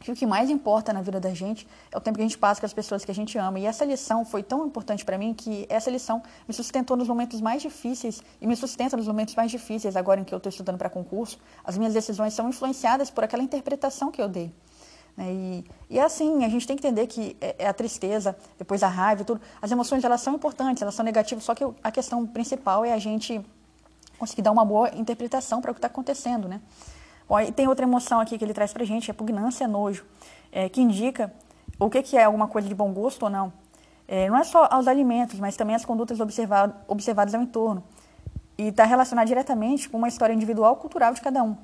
Que 0.00 0.12
o 0.12 0.14
que 0.14 0.26
mais 0.26 0.50
importa 0.50 0.92
na 0.92 1.00
vida 1.00 1.18
da 1.18 1.32
gente 1.32 1.66
é 1.90 1.96
o 1.96 2.00
tempo 2.00 2.16
que 2.18 2.22
a 2.22 2.26
gente 2.26 2.36
passa 2.36 2.60
com 2.60 2.66
as 2.66 2.74
pessoas 2.74 3.04
que 3.06 3.10
a 3.10 3.14
gente 3.14 3.38
ama. 3.38 3.58
E 3.58 3.64
essa 3.64 3.86
lição 3.86 4.22
foi 4.22 4.42
tão 4.42 4.66
importante 4.66 5.02
para 5.02 5.16
mim 5.16 5.32
que 5.32 5.64
essa 5.70 5.90
lição 5.90 6.22
me 6.46 6.52
sustentou 6.52 6.94
nos 6.94 7.08
momentos 7.08 7.40
mais 7.40 7.62
difíceis 7.62 8.22
e 8.38 8.46
me 8.46 8.54
sustenta 8.54 8.98
nos 8.98 9.06
momentos 9.06 9.34
mais 9.34 9.50
difíceis 9.50 9.96
agora 9.96 10.20
em 10.20 10.24
que 10.24 10.34
eu 10.34 10.36
estou 10.36 10.50
estudando 10.50 10.76
para 10.76 10.90
concurso. 10.90 11.38
As 11.64 11.78
minhas 11.78 11.94
decisões 11.94 12.34
são 12.34 12.50
influenciadas 12.50 13.08
por 13.10 13.24
aquela 13.24 13.42
interpretação 13.42 14.10
que 14.10 14.20
eu 14.20 14.28
dei. 14.28 14.52
Né? 15.16 15.32
E, 15.32 15.64
e 15.90 15.98
é 15.98 16.02
assim, 16.02 16.44
a 16.44 16.48
gente 16.48 16.66
tem 16.66 16.76
que 16.76 16.86
entender 16.86 17.06
que 17.06 17.36
é, 17.40 17.56
é 17.60 17.68
a 17.68 17.72
tristeza, 17.72 18.36
depois 18.58 18.82
a 18.82 18.88
raiva 18.88 19.22
e 19.22 19.24
tudo. 19.24 19.40
As 19.60 19.70
emoções, 19.70 20.04
elas 20.04 20.20
são 20.20 20.34
importantes, 20.34 20.82
elas 20.82 20.94
são 20.94 21.04
negativas, 21.04 21.44
só 21.44 21.54
que 21.54 21.64
a 21.82 21.90
questão 21.90 22.26
principal 22.26 22.84
é 22.84 22.92
a 22.92 22.98
gente 22.98 23.44
conseguir 24.18 24.42
dar 24.42 24.52
uma 24.52 24.64
boa 24.64 24.94
interpretação 24.94 25.60
para 25.60 25.70
o 25.70 25.74
que 25.74 25.78
está 25.78 25.88
acontecendo, 25.88 26.48
né? 26.48 26.60
Bom, 27.28 27.40
e 27.40 27.50
tem 27.50 27.66
outra 27.68 27.84
emoção 27.84 28.20
aqui 28.20 28.36
que 28.36 28.44
ele 28.44 28.52
traz 28.52 28.72
para 28.72 28.84
gente, 28.84 29.06
repugnância, 29.08 29.66
nojo, 29.66 30.04
é, 30.52 30.68
que 30.68 30.80
indica 30.80 31.32
o 31.78 31.88
que, 31.88 32.02
que 32.02 32.16
é 32.16 32.24
alguma 32.24 32.46
coisa 32.46 32.68
de 32.68 32.74
bom 32.74 32.92
gosto 32.92 33.24
ou 33.24 33.30
não. 33.30 33.52
É, 34.06 34.28
não 34.28 34.36
é 34.36 34.44
só 34.44 34.68
aos 34.70 34.86
alimentos, 34.86 35.40
mas 35.40 35.56
também 35.56 35.74
as 35.74 35.84
condutas 35.84 36.20
observado, 36.20 36.74
observadas 36.86 37.34
ao 37.34 37.40
entorno. 37.40 37.82
E 38.58 38.68
está 38.68 38.84
relacionado 38.84 39.26
diretamente 39.26 39.88
com 39.88 39.96
uma 39.96 40.08
história 40.08 40.34
individual 40.34 40.76
cultural 40.76 41.14
de 41.14 41.20
cada 41.20 41.42
um. 41.42 41.56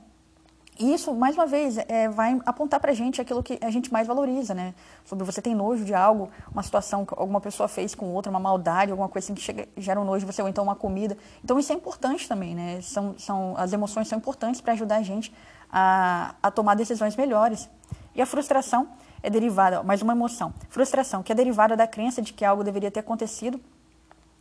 E 0.79 0.95
isso, 0.95 1.15
mais 1.15 1.35
uma 1.37 1.47
vez, 1.47 1.77
é, 1.77 2.09
vai 2.09 2.41
apontar 2.47 2.81
para 2.81 2.91
a 2.91 2.95
gente 2.95 3.21
aquilo 3.21 3.43
que 3.43 3.59
a 3.61 3.71
gente 3.71 3.93
mais 3.93 4.07
valoriza, 4.07 4.55
né? 4.55 4.75
Sobre 5.05 5.25
você 5.25 5.43
tem 5.43 5.55
nojo 5.55 5.85
de 5.85 5.93
algo, 5.93 6.31
uma 6.51 6.63
situação 6.63 7.05
que 7.05 7.13
alguma 7.17 7.41
pessoa 7.41 7.69
fez 7.69 7.95
com 7.95 8.07
outra, 8.15 8.31
uma 8.31 8.41
maldade, 8.41 8.91
alguma 8.91 9.09
coisa 9.09 9.27
assim 9.27 9.35
que 9.35 9.43
chega, 9.43 9.69
gera 9.77 10.01
um 10.01 10.05
nojo 10.05 10.25
você, 10.25 10.41
ou 10.41 10.49
então 10.49 10.65
uma 10.65 10.75
comida. 10.75 11.19
Então 11.45 11.59
isso 11.59 11.71
é 11.71 11.75
importante 11.75 12.27
também, 12.27 12.55
né? 12.55 12.81
São, 12.81 13.15
são, 13.19 13.55
as 13.59 13.73
emoções 13.73 14.09
são 14.09 14.17
importantes 14.17 14.61
para 14.61 14.73
ajudar 14.73 14.97
a 14.97 15.03
gente 15.03 15.33
a, 15.71 16.35
a 16.43 16.51
tomar 16.51 16.75
decisões 16.77 17.15
melhores. 17.15 17.69
E 18.15 18.23
a 18.23 18.27
frustração 18.27 18.89
é 19.23 19.29
derivada, 19.29 19.83
mais 19.83 20.01
uma 20.01 20.13
emoção, 20.13 20.53
frustração, 20.71 21.23
que 21.23 21.31
é 21.31 21.35
derivada 21.35 21.77
da 21.77 21.87
crença 21.87 22.23
de 22.23 22.33
que 22.33 22.45
algo 22.45 22.65
deveria 22.65 22.91
ter 22.91 23.01
acontecido 23.01 23.61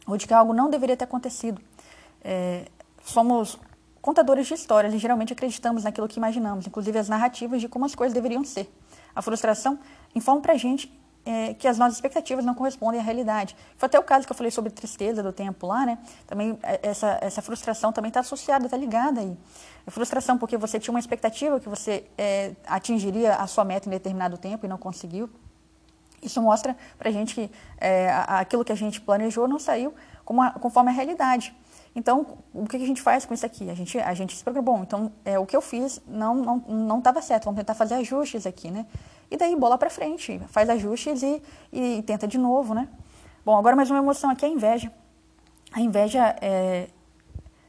ou 0.07 0.15
de 0.17 0.25
que 0.25 0.33
algo 0.33 0.53
não 0.53 0.69
deveria 0.69 0.95
ter 0.95 1.03
acontecido. 1.03 1.61
É, 2.23 2.65
somos 3.03 3.59
contadores 4.09 4.47
de 4.47 4.55
histórias 4.55 4.91
e 4.91 4.97
geralmente 4.97 5.33
acreditamos 5.33 5.83
naquilo 5.83 6.07
que 6.07 6.17
imaginamos, 6.17 6.65
inclusive 6.65 6.97
as 6.97 7.07
narrativas 7.07 7.61
de 7.61 7.69
como 7.69 7.85
as 7.85 7.93
coisas 7.93 8.11
deveriam 8.11 8.43
ser. 8.43 8.67
A 9.15 9.21
frustração 9.21 9.77
informa 10.15 10.41
para 10.41 10.53
a 10.53 10.57
gente 10.57 10.91
é, 11.23 11.53
que 11.53 11.67
as 11.67 11.77
nossas 11.77 11.93
expectativas 11.93 12.43
não 12.43 12.55
correspondem 12.55 12.99
à 12.99 13.03
realidade. 13.03 13.55
Foi 13.77 13.85
até 13.85 13.99
o 13.99 14.03
caso 14.03 14.25
que 14.25 14.31
eu 14.31 14.35
falei 14.35 14.49
sobre 14.49 14.71
tristeza 14.71 15.21
do 15.21 15.31
tempo 15.31 15.67
lá, 15.67 15.85
né? 15.85 15.99
Também 16.25 16.57
é, 16.63 16.79
essa, 16.81 17.19
essa 17.21 17.39
frustração 17.39 17.93
também 17.93 18.09
está 18.09 18.21
associada, 18.21 18.65
está 18.65 18.75
ligada 18.75 19.21
aí. 19.21 19.37
A 19.85 19.91
frustração 19.91 20.39
porque 20.39 20.57
você 20.57 20.79
tinha 20.79 20.91
uma 20.91 20.99
expectativa 20.99 21.59
que 21.59 21.69
você 21.69 22.05
é, 22.17 22.53
atingiria 22.65 23.35
a 23.35 23.45
sua 23.45 23.63
meta 23.63 23.87
em 23.87 23.91
determinado 23.91 24.39
tempo 24.39 24.65
e 24.65 24.69
não 24.69 24.79
conseguiu. 24.79 25.29
Isso 26.19 26.41
mostra 26.41 26.75
para 26.97 27.09
a 27.09 27.11
gente 27.11 27.35
que 27.35 27.51
é, 27.77 28.09
aquilo 28.27 28.65
que 28.65 28.71
a 28.71 28.75
gente 28.75 28.99
planejou 28.99 29.47
não 29.47 29.59
saiu 29.59 29.93
a, 30.25 30.51
conforme 30.59 30.89
a 30.89 30.93
realidade. 30.93 31.55
Então, 31.99 32.37
o 32.53 32.65
que 32.65 32.77
a 32.77 32.79
gente 32.79 33.01
faz 33.01 33.25
com 33.25 33.33
isso 33.33 33.45
aqui? 33.45 33.69
A 33.69 33.73
gente, 33.73 33.99
a 33.99 34.13
gente 34.13 34.33
se 34.33 34.41
programa, 34.41 34.65
bom, 34.65 34.83
então 34.83 35.11
é, 35.25 35.37
o 35.37 35.45
que 35.45 35.53
eu 35.53 35.59
fiz 35.59 36.01
não 36.07 36.33
não 36.33 36.57
não 36.65 36.99
estava 36.99 37.21
certo, 37.21 37.43
vamos 37.43 37.57
tentar 37.59 37.73
fazer 37.73 37.95
ajustes 37.95 38.47
aqui, 38.47 38.71
né? 38.71 38.85
E 39.29 39.35
daí 39.35 39.53
bola 39.53 39.77
para 39.77 39.89
frente, 39.89 40.39
faz 40.47 40.69
ajustes 40.69 41.21
e, 41.21 41.43
e, 41.73 42.01
tenta 42.03 42.25
de 42.25 42.37
novo, 42.37 42.73
né? 42.73 42.87
Bom, 43.43 43.57
agora 43.57 43.75
mais 43.75 43.91
uma 43.91 43.99
emoção 43.99 44.29
aqui 44.29 44.45
é 44.45 44.47
a 44.47 44.51
inveja. 44.51 44.89
A 45.73 45.81
inveja 45.81 46.37
é, 46.41 46.87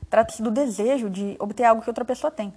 trata-se 0.08 0.40
do 0.40 0.50
desejo 0.52 1.10
de 1.10 1.36
obter 1.40 1.64
algo 1.64 1.82
que 1.82 1.90
outra 1.90 2.04
pessoa 2.04 2.30
tem. 2.30 2.54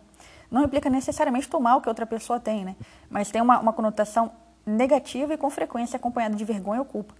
Não 0.51 0.63
implica 0.63 0.91
necessariamente 0.91 1.49
tomar 1.49 1.77
o 1.77 1.81
que 1.81 1.89
outra 1.89 2.05
pessoa 2.05 2.39
tem, 2.39 2.63
né? 2.63 2.75
Mas 3.09 3.31
tem 3.31 3.41
uma, 3.41 3.59
uma 3.59 3.73
conotação 3.73 4.31
negativa 4.65 5.33
e 5.33 5.37
com 5.37 5.49
frequência 5.49 5.97
acompanhada 5.97 6.35
de 6.35 6.45
vergonha 6.45 6.79
ou 6.79 6.85
culpa. 6.85 7.13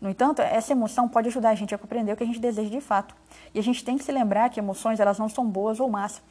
No 0.00 0.08
entanto, 0.08 0.40
essa 0.40 0.72
emoção 0.72 1.08
pode 1.08 1.28
ajudar 1.28 1.50
a 1.50 1.54
gente 1.54 1.74
a 1.74 1.78
compreender 1.78 2.12
o 2.12 2.16
que 2.16 2.22
a 2.22 2.26
gente 2.26 2.40
deseja 2.40 2.70
de 2.70 2.80
fato. 2.80 3.14
E 3.54 3.58
a 3.58 3.62
gente 3.62 3.84
tem 3.84 3.98
que 3.98 4.04
se 4.04 4.10
lembrar 4.10 4.48
que 4.48 4.58
emoções 4.58 4.98
elas 4.98 5.18
não 5.18 5.28
são 5.28 5.46
boas 5.46 5.78
ou 5.78 5.88
más. 5.88 6.22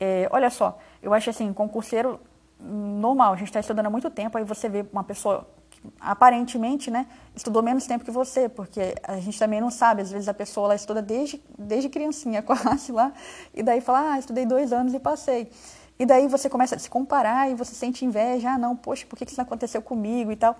É, 0.00 0.28
olha 0.30 0.50
só, 0.50 0.78
eu 1.02 1.12
acho 1.12 1.30
assim, 1.30 1.52
concurseiro 1.52 2.18
normal, 2.58 3.32
a 3.32 3.36
gente 3.36 3.48
está 3.48 3.60
estudando 3.60 3.86
há 3.86 3.90
muito 3.90 4.08
tempo, 4.08 4.38
aí 4.38 4.44
você 4.44 4.68
vê 4.68 4.84
uma 4.92 5.04
pessoa 5.04 5.46
que 5.70 5.80
aparentemente, 6.00 6.90
né, 6.90 7.06
estudou 7.34 7.62
menos 7.62 7.86
tempo 7.86 8.04
que 8.04 8.10
você, 8.10 8.48
porque 8.48 8.94
a 9.02 9.18
gente 9.18 9.38
também 9.38 9.60
não 9.60 9.70
sabe, 9.70 10.02
às 10.02 10.10
vezes 10.10 10.28
a 10.28 10.34
pessoa 10.34 10.66
ela 10.66 10.74
estuda 10.74 11.02
desde, 11.02 11.42
desde 11.58 11.88
criancinha, 11.88 12.40
quase 12.42 12.92
lá, 12.92 13.12
e 13.52 13.62
daí 13.62 13.80
fala, 13.80 14.12
ah, 14.12 14.18
estudei 14.18 14.46
dois 14.46 14.72
anos 14.72 14.94
e 14.94 15.00
passei. 15.00 15.50
E 16.02 16.04
daí 16.04 16.26
você 16.26 16.50
começa 16.50 16.74
a 16.74 16.78
se 16.80 16.90
comparar 16.90 17.48
e 17.48 17.54
você 17.54 17.76
sente 17.76 18.04
inveja, 18.04 18.50
ah, 18.50 18.58
não, 18.58 18.74
poxa, 18.74 19.06
por 19.06 19.16
que 19.16 19.22
isso 19.22 19.36
não 19.36 19.44
aconteceu 19.44 19.80
comigo 19.80 20.32
e 20.32 20.36
tal. 20.36 20.58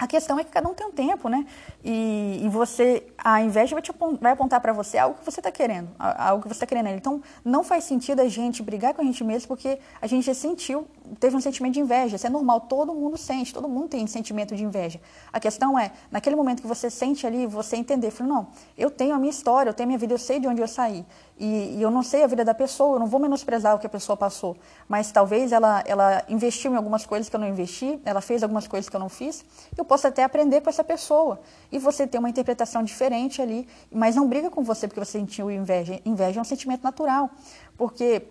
A 0.00 0.06
questão 0.06 0.38
é 0.38 0.44
que 0.44 0.50
cada 0.50 0.66
um 0.66 0.72
tem 0.72 0.86
um 0.86 0.90
tempo, 0.90 1.28
né? 1.28 1.44
E, 1.84 2.40
e 2.42 2.48
você, 2.48 3.06
a 3.18 3.42
inveja 3.42 3.74
vai, 3.74 3.82
te, 3.82 3.92
vai 4.18 4.32
apontar 4.32 4.58
para 4.58 4.72
você 4.72 4.96
algo 4.96 5.18
que 5.18 5.24
você 5.26 5.40
está 5.40 5.52
querendo, 5.52 5.90
algo 5.98 6.42
que 6.42 6.48
você 6.48 6.54
está 6.54 6.66
querendo. 6.66 6.88
Então, 6.88 7.22
não 7.44 7.62
faz 7.62 7.84
sentido 7.84 8.20
a 8.20 8.26
gente 8.26 8.62
brigar 8.62 8.94
com 8.94 9.02
a 9.02 9.04
gente 9.04 9.22
mesmo 9.22 9.48
porque 9.48 9.78
a 10.00 10.06
gente 10.06 10.24
já 10.24 10.32
sentiu, 10.32 10.88
teve 11.18 11.36
um 11.36 11.40
sentimento 11.40 11.74
de 11.74 11.80
inveja. 11.80 12.16
Isso 12.16 12.26
é 12.26 12.30
normal, 12.30 12.62
todo 12.62 12.94
mundo 12.94 13.18
sente, 13.18 13.52
todo 13.52 13.68
mundo 13.68 13.88
tem 13.88 14.06
sentimento 14.06 14.56
de 14.56 14.64
inveja. 14.64 14.98
A 15.30 15.38
questão 15.38 15.78
é, 15.78 15.92
naquele 16.10 16.34
momento 16.34 16.62
que 16.62 16.66
você 16.66 16.88
sente 16.88 17.26
ali, 17.26 17.46
você 17.46 17.76
entender, 17.76 18.10
falar, 18.10 18.30
não, 18.30 18.48
eu 18.78 18.90
tenho 18.90 19.14
a 19.14 19.18
minha 19.18 19.30
história, 19.30 19.68
eu 19.68 19.74
tenho 19.74 19.86
a 19.86 19.88
minha 19.88 19.98
vida, 19.98 20.14
eu 20.14 20.18
sei 20.18 20.40
de 20.40 20.48
onde 20.48 20.62
eu 20.62 20.68
saí. 20.68 21.04
E, 21.40 21.76
e, 21.78 21.82
eu 21.82 21.90
não 21.90 22.02
sei 22.02 22.22
a 22.22 22.26
vida 22.26 22.44
da 22.44 22.52
pessoa, 22.52 22.96
eu 22.96 23.00
não 23.00 23.06
vou 23.06 23.18
menosprezar 23.18 23.74
o 23.74 23.78
que 23.78 23.86
a 23.86 23.90
pessoa 23.90 24.14
passou, 24.14 24.58
mas 24.86 25.10
talvez 25.10 25.52
ela, 25.52 25.82
ela 25.86 26.22
investiu 26.28 26.70
em 26.70 26.76
algumas 26.76 27.06
coisas 27.06 27.30
que 27.30 27.34
eu 27.34 27.40
não 27.40 27.48
investi, 27.48 27.98
ela 28.04 28.20
fez 28.20 28.42
algumas 28.42 28.68
coisas 28.68 28.90
que 28.90 28.94
eu 28.94 29.00
não 29.00 29.08
fiz, 29.08 29.42
eu 29.74 29.82
posso 29.90 30.06
até 30.06 30.22
aprender 30.22 30.60
com 30.60 30.70
essa 30.70 30.84
pessoa. 30.84 31.40
E 31.72 31.76
você 31.76 32.06
ter 32.06 32.16
uma 32.18 32.30
interpretação 32.30 32.80
diferente 32.84 33.42
ali, 33.42 33.66
mas 33.90 34.14
não 34.14 34.28
briga 34.28 34.48
com 34.48 34.62
você 34.62 34.86
porque 34.86 35.04
você 35.04 35.18
sentiu 35.18 35.50
inveja. 35.50 36.00
Inveja 36.04 36.38
é 36.38 36.40
um 36.40 36.44
sentimento 36.44 36.84
natural, 36.84 37.28
porque 37.76 38.22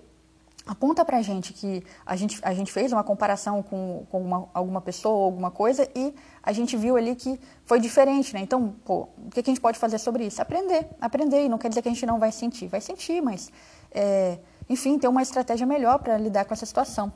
aponta 0.66 1.04
para 1.04 1.18
a 1.18 1.22
gente 1.22 1.52
que 1.52 1.84
a 2.06 2.16
gente, 2.16 2.40
a 2.44 2.54
gente 2.54 2.72
fez 2.72 2.94
uma 2.94 3.04
comparação 3.04 3.62
com, 3.62 4.06
com 4.10 4.22
uma, 4.22 4.48
alguma 4.54 4.80
pessoa, 4.80 5.26
alguma 5.26 5.52
coisa, 5.52 5.86
e 5.94 6.16
a 6.42 6.54
gente 6.54 6.78
viu 6.78 6.96
ali 6.96 7.14
que 7.14 7.38
foi 7.66 7.82
diferente, 7.82 8.34
né? 8.34 8.40
Então, 8.40 8.74
pô, 8.86 9.10
o 9.18 9.30
que, 9.30 9.42
a 9.42 9.44
gente 9.44 9.60
pode 9.60 9.78
fazer 9.78 9.98
sobre 9.98 10.26
isso? 10.28 10.42
Aprender, 10.42 10.88
aprender, 11.02 11.44
e 11.44 11.50
não 11.50 11.58
quer 11.58 11.68
dizer 11.68 11.82
que 11.82 11.90
a 11.90 11.92
gente 11.92 12.06
não 12.06 12.20
vai 12.20 12.32
sentir, 12.32 12.68
vai 12.68 12.80
sentir, 12.80 13.22
mas, 13.22 13.52
é, 13.92 14.40
enfim, 14.70 14.98
ter 14.98 15.10
uma 15.10 15.22
estratégia 15.22 15.68
melhor 15.68 16.00
para 16.00 16.18
lidar 16.18 16.46
com 16.46 16.54
essa 16.54 16.66
situação. 16.66 17.12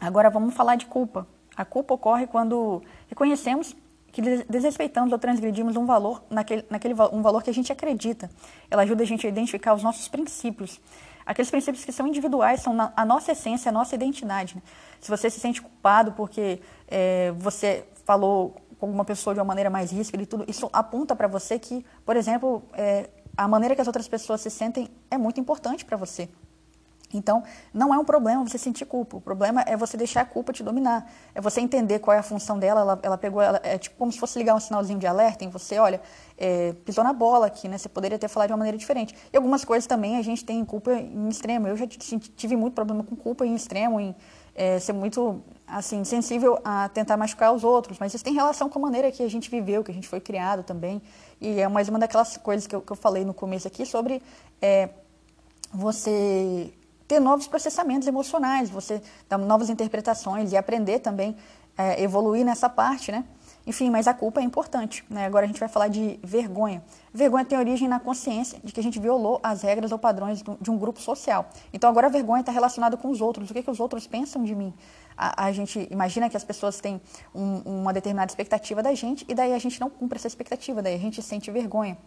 Agora, 0.00 0.28
vamos 0.30 0.52
falar 0.52 0.74
de 0.74 0.86
culpa. 0.86 1.28
A 1.56 1.64
culpa 1.64 1.94
ocorre 1.94 2.26
quando 2.26 2.82
reconhecemos 3.08 3.76
que 4.12 4.20
desrespeitamos 4.48 5.10
ou 5.10 5.18
transgredimos 5.18 5.74
um 5.74 5.86
valor, 5.86 6.22
naquele, 6.28 6.64
naquele, 6.68 6.94
um 7.12 7.22
valor 7.22 7.42
que 7.42 7.48
a 7.48 7.54
gente 7.54 7.72
acredita. 7.72 8.30
Ela 8.70 8.82
ajuda 8.82 9.02
a 9.02 9.06
gente 9.06 9.26
a 9.26 9.30
identificar 9.30 9.72
os 9.72 9.82
nossos 9.82 10.06
princípios. 10.06 10.78
Aqueles 11.24 11.50
princípios 11.50 11.84
que 11.84 11.92
são 11.92 12.06
individuais, 12.06 12.60
são 12.60 12.74
na, 12.74 12.92
a 12.94 13.06
nossa 13.06 13.32
essência, 13.32 13.70
a 13.70 13.72
nossa 13.72 13.94
identidade. 13.94 14.56
Né? 14.56 14.62
Se 15.00 15.10
você 15.10 15.30
se 15.30 15.40
sente 15.40 15.62
culpado 15.62 16.12
porque 16.12 16.60
é, 16.88 17.32
você 17.38 17.86
falou 18.04 18.54
com 18.78 18.86
alguma 18.86 19.04
pessoa 19.04 19.32
de 19.32 19.40
uma 19.40 19.46
maneira 19.46 19.70
mais 19.70 19.90
ríspida 19.90 20.22
e 20.22 20.26
tudo, 20.26 20.44
isso 20.46 20.68
aponta 20.72 21.16
para 21.16 21.28
você 21.28 21.58
que, 21.58 21.84
por 22.04 22.16
exemplo, 22.16 22.62
é, 22.74 23.08
a 23.36 23.48
maneira 23.48 23.74
que 23.74 23.80
as 23.80 23.86
outras 23.86 24.08
pessoas 24.08 24.42
se 24.42 24.50
sentem 24.50 24.90
é 25.10 25.16
muito 25.16 25.40
importante 25.40 25.84
para 25.84 25.96
você. 25.96 26.28
Então, 27.12 27.42
não 27.72 27.92
é 27.92 27.98
um 27.98 28.04
problema 28.04 28.46
você 28.46 28.58
sentir 28.58 28.84
culpa. 28.84 29.16
O 29.16 29.20
problema 29.20 29.62
é 29.66 29.76
você 29.76 29.96
deixar 29.96 30.22
a 30.22 30.24
culpa 30.24 30.52
te 30.52 30.62
dominar. 30.62 31.10
É 31.34 31.40
você 31.40 31.60
entender 31.60 31.98
qual 31.98 32.14
é 32.14 32.18
a 32.18 32.22
função 32.22 32.58
dela. 32.58 32.80
Ela, 32.80 32.98
ela 33.02 33.18
pegou, 33.18 33.42
ela, 33.42 33.60
é 33.62 33.78
tipo 33.78 33.96
como 33.96 34.10
se 34.10 34.18
fosse 34.18 34.38
ligar 34.38 34.54
um 34.54 34.60
sinalzinho 34.60 34.98
de 34.98 35.06
alerta 35.06 35.44
em 35.44 35.48
você. 35.48 35.78
Olha, 35.78 36.00
é, 36.38 36.72
pisou 36.84 37.04
na 37.04 37.12
bola 37.12 37.46
aqui, 37.46 37.68
né? 37.68 37.78
Você 37.78 37.88
poderia 37.88 38.18
ter 38.18 38.28
falado 38.28 38.48
de 38.48 38.52
uma 38.52 38.58
maneira 38.58 38.78
diferente. 38.78 39.14
E 39.32 39.36
algumas 39.36 39.64
coisas 39.64 39.86
também 39.86 40.16
a 40.16 40.22
gente 40.22 40.44
tem 40.44 40.64
culpa 40.64 40.92
em 40.92 41.28
extremo. 41.28 41.68
Eu 41.68 41.76
já 41.76 41.86
tive 41.86 42.56
muito 42.56 42.74
problema 42.74 43.04
com 43.04 43.14
culpa 43.14 43.46
em 43.46 43.54
extremo, 43.54 44.00
em 44.00 44.14
é, 44.54 44.78
ser 44.78 44.92
muito 44.92 45.42
assim 45.66 46.04
sensível 46.04 46.58
a 46.64 46.88
tentar 46.88 47.16
machucar 47.16 47.52
os 47.52 47.64
outros. 47.64 47.98
Mas 47.98 48.14
isso 48.14 48.24
tem 48.24 48.34
relação 48.34 48.68
com 48.68 48.78
a 48.78 48.82
maneira 48.82 49.10
que 49.10 49.22
a 49.22 49.28
gente 49.28 49.50
viveu, 49.50 49.82
que 49.82 49.90
a 49.90 49.94
gente 49.94 50.08
foi 50.08 50.20
criado 50.20 50.62
também. 50.62 51.00
E 51.40 51.60
é 51.60 51.68
mais 51.68 51.88
uma 51.88 51.98
daquelas 51.98 52.36
coisas 52.36 52.66
que 52.66 52.74
eu, 52.74 52.80
que 52.80 52.92
eu 52.92 52.96
falei 52.96 53.24
no 53.24 53.34
começo 53.34 53.66
aqui 53.66 53.86
sobre 53.86 54.22
é, 54.60 54.90
você 55.72 56.72
ter 57.12 57.20
novos 57.20 57.46
processamentos 57.46 58.08
emocionais, 58.08 58.70
você 58.70 59.02
dar 59.28 59.36
novas 59.36 59.68
interpretações 59.68 60.50
e 60.50 60.56
aprender 60.56 60.98
também, 61.00 61.36
é, 61.76 62.02
evoluir 62.02 62.42
nessa 62.42 62.70
parte, 62.70 63.12
né? 63.12 63.22
Enfim, 63.66 63.90
mas 63.90 64.08
a 64.08 64.14
culpa 64.14 64.40
é 64.40 64.42
importante. 64.42 65.04
Né? 65.10 65.26
Agora 65.26 65.44
a 65.44 65.46
gente 65.46 65.60
vai 65.60 65.68
falar 65.68 65.88
de 65.88 66.18
vergonha. 66.22 66.82
Vergonha 67.12 67.44
tem 67.44 67.58
origem 67.58 67.86
na 67.86 68.00
consciência 68.00 68.58
de 68.64 68.72
que 68.72 68.80
a 68.80 68.82
gente 68.82 68.98
violou 68.98 69.38
as 69.42 69.60
regras 69.60 69.92
ou 69.92 69.98
padrões 69.98 70.42
de 70.58 70.70
um 70.70 70.78
grupo 70.78 71.00
social. 71.00 71.48
Então 71.70 71.88
agora 71.90 72.06
a 72.06 72.10
vergonha 72.10 72.40
está 72.40 72.50
relacionada 72.50 72.96
com 72.96 73.10
os 73.10 73.20
outros. 73.20 73.50
O 73.50 73.54
que, 73.54 73.62
que 73.62 73.70
os 73.70 73.78
outros 73.78 74.06
pensam 74.06 74.42
de 74.42 74.54
mim? 74.54 74.72
A, 75.14 75.44
a 75.44 75.52
gente 75.52 75.86
imagina 75.90 76.30
que 76.30 76.36
as 76.36 76.44
pessoas 76.44 76.80
têm 76.80 76.98
um, 77.34 77.82
uma 77.82 77.92
determinada 77.92 78.32
expectativa 78.32 78.82
da 78.82 78.94
gente 78.94 79.26
e 79.28 79.34
daí 79.34 79.52
a 79.52 79.58
gente 79.58 79.78
não 79.78 79.90
cumpre 79.90 80.16
essa 80.16 80.26
expectativa, 80.26 80.80
daí 80.80 80.94
a 80.94 80.98
gente 80.98 81.22
sente 81.22 81.50
vergonha. 81.50 81.98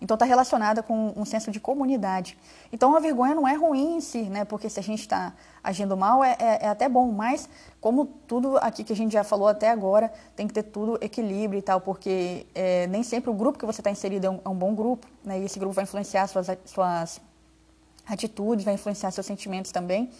Então 0.00 0.14
está 0.14 0.24
relacionada 0.24 0.82
com 0.82 1.12
um 1.16 1.24
senso 1.24 1.50
de 1.50 1.60
comunidade. 1.60 2.36
Então 2.72 2.96
a 2.96 3.00
vergonha 3.00 3.34
não 3.34 3.46
é 3.46 3.54
ruim 3.54 3.96
em 3.96 4.00
si, 4.00 4.22
né? 4.22 4.44
Porque 4.44 4.68
se 4.68 4.80
a 4.80 4.82
gente 4.82 5.00
está 5.00 5.32
agindo 5.62 5.96
mal 5.96 6.22
é, 6.22 6.36
é, 6.38 6.64
é, 6.66 6.68
até 6.68 6.88
bom, 6.88 7.10
mas 7.10 7.48
como 7.80 8.06
tudo 8.26 8.56
aqui 8.58 8.84
que 8.84 8.92
a 8.92 8.96
gente 8.96 9.12
já 9.12 9.24
falou 9.24 9.48
até 9.48 9.70
agora, 9.70 10.12
tem 10.34 10.46
que 10.46 10.54
ter 10.54 10.62
tudo 10.62 10.98
equilíbrio 11.00 11.58
e 11.58 11.62
tal, 11.62 11.80
porque 11.80 12.46
é, 12.54 12.86
nem 12.86 13.02
sempre 13.02 13.30
o 13.30 13.34
grupo 13.34 13.58
que 13.58 13.66
você 13.66 13.80
está 13.80 13.90
inserido 13.90 14.26
é 14.26 14.30
um, 14.30 14.40
é 14.44 14.48
um, 14.48 14.54
bom 14.54 14.74
grupo, 14.74 15.06
né? 15.24 15.40
E 15.40 15.44
esse 15.44 15.58
grupo 15.58 15.74
vai 15.74 15.84
influenciar 15.84 16.26
suas, 16.26 16.46
suas 16.64 17.20
atitudes, 18.06 18.64
vai 18.64 18.74
influenciar 18.74 19.10
seus 19.10 19.26
sentimentos 19.26 19.72
também. 19.72 20.10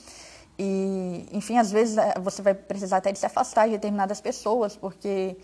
E, 0.58 1.26
enfim, 1.32 1.58
às 1.58 1.70
vezes 1.70 1.98
é, 1.98 2.14
você 2.18 2.40
vai 2.40 2.54
precisar 2.54 2.98
até 2.98 3.12
de 3.12 3.18
se 3.18 3.26
afastar 3.26 3.66
de 3.66 3.72
determinadas 3.72 4.20
pessoas, 4.20 4.74
porque 4.74 5.36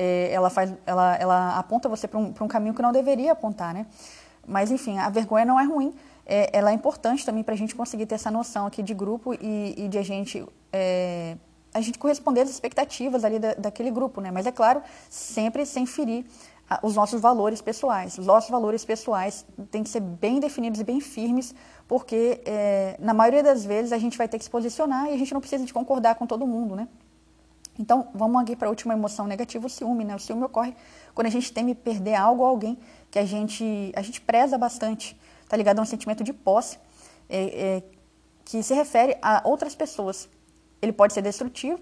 é, 0.00 0.32
ela, 0.32 0.48
faz, 0.48 0.72
ela, 0.86 1.14
ela 1.16 1.58
aponta 1.58 1.86
você 1.86 2.08
para 2.08 2.18
um, 2.18 2.32
um 2.40 2.48
caminho 2.48 2.72
que 2.72 2.80
não 2.80 2.90
deveria 2.90 3.32
apontar, 3.32 3.74
né? 3.74 3.84
Mas, 4.48 4.70
enfim, 4.70 4.98
a 4.98 5.10
vergonha 5.10 5.44
não 5.44 5.60
é 5.60 5.64
ruim, 5.64 5.94
é, 6.24 6.48
ela 6.56 6.70
é 6.70 6.72
importante 6.72 7.26
também 7.26 7.42
para 7.42 7.52
a 7.52 7.56
gente 7.56 7.74
conseguir 7.74 8.06
ter 8.06 8.14
essa 8.14 8.30
noção 8.30 8.66
aqui 8.66 8.82
de 8.82 8.94
grupo 8.94 9.34
e, 9.34 9.74
e 9.76 9.88
de 9.88 9.98
a 9.98 10.02
gente, 10.02 10.42
é, 10.72 11.36
a 11.74 11.82
gente 11.82 11.98
corresponder 11.98 12.40
às 12.40 12.48
expectativas 12.48 13.24
ali 13.24 13.38
da, 13.38 13.52
daquele 13.52 13.90
grupo, 13.90 14.22
né? 14.22 14.30
Mas, 14.30 14.46
é 14.46 14.52
claro, 14.52 14.82
sempre 15.10 15.66
sem 15.66 15.84
ferir 15.84 16.24
os 16.82 16.94
nossos 16.94 17.20
valores 17.20 17.60
pessoais. 17.60 18.16
Os 18.16 18.26
nossos 18.26 18.48
valores 18.48 18.86
pessoais 18.86 19.44
têm 19.70 19.82
que 19.82 19.90
ser 19.90 20.00
bem 20.00 20.40
definidos 20.40 20.80
e 20.80 20.84
bem 20.84 20.98
firmes, 20.98 21.54
porque 21.86 22.40
é, 22.46 22.96
na 22.98 23.12
maioria 23.12 23.42
das 23.42 23.66
vezes 23.66 23.92
a 23.92 23.98
gente 23.98 24.16
vai 24.16 24.28
ter 24.28 24.38
que 24.38 24.44
se 24.44 24.50
posicionar 24.50 25.10
e 25.10 25.14
a 25.14 25.18
gente 25.18 25.34
não 25.34 25.40
precisa 25.40 25.62
de 25.62 25.74
concordar 25.74 26.14
com 26.14 26.26
todo 26.26 26.46
mundo, 26.46 26.74
né? 26.74 26.88
Então, 27.80 28.08
vamos 28.12 28.42
aqui 28.42 28.54
para 28.54 28.68
a 28.68 28.70
última 28.70 28.92
emoção 28.92 29.26
negativa, 29.26 29.66
o 29.66 29.70
ciúme. 29.70 30.04
Né? 30.04 30.14
O 30.14 30.18
ciúme 30.18 30.44
ocorre 30.44 30.76
quando 31.14 31.28
a 31.28 31.30
gente 31.30 31.50
teme 31.50 31.74
perder 31.74 32.14
algo 32.14 32.42
ou 32.42 32.48
alguém 32.48 32.78
que 33.10 33.18
a 33.18 33.24
gente, 33.24 33.90
a 33.96 34.02
gente 34.02 34.20
preza 34.20 34.58
bastante. 34.58 35.18
Está 35.42 35.56
ligado 35.56 35.78
a 35.78 35.82
um 35.82 35.86
sentimento 35.86 36.22
de 36.22 36.30
posse, 36.30 36.78
é, 37.26 37.38
é, 37.38 37.82
que 38.44 38.62
se 38.62 38.74
refere 38.74 39.16
a 39.22 39.40
outras 39.46 39.74
pessoas. 39.74 40.28
Ele 40.82 40.92
pode 40.92 41.14
ser 41.14 41.22
destrutivo, 41.22 41.80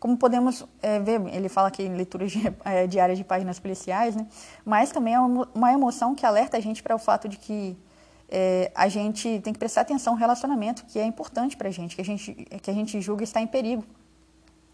como 0.00 0.16
podemos 0.16 0.66
é, 0.82 0.98
ver, 0.98 1.20
ele 1.32 1.48
fala 1.48 1.68
aqui 1.68 1.84
em 1.84 1.94
leituras 1.94 2.32
é, 2.64 2.88
diárias 2.88 3.16
de 3.16 3.22
páginas 3.22 3.60
policiais, 3.60 4.16
né? 4.16 4.26
mas 4.64 4.90
também 4.90 5.14
é 5.14 5.20
uma 5.20 5.72
emoção 5.72 6.12
que 6.12 6.26
alerta 6.26 6.56
a 6.56 6.60
gente 6.60 6.82
para 6.82 6.96
o 6.96 6.98
fato 6.98 7.28
de 7.28 7.36
que 7.36 7.78
é, 8.28 8.72
a 8.74 8.88
gente 8.88 9.40
tem 9.44 9.52
que 9.52 9.60
prestar 9.60 9.82
atenção 9.82 10.14
no 10.14 10.18
relacionamento, 10.18 10.84
que 10.86 10.98
é 10.98 11.04
importante 11.04 11.56
para 11.56 11.68
a 11.68 11.70
gente, 11.70 11.94
que 11.94 12.02
a 12.02 12.04
gente, 12.04 12.34
que 12.34 12.68
a 12.68 12.74
gente 12.74 13.00
julga 13.00 13.22
estar 13.22 13.40
em 13.40 13.46
perigo. 13.46 13.84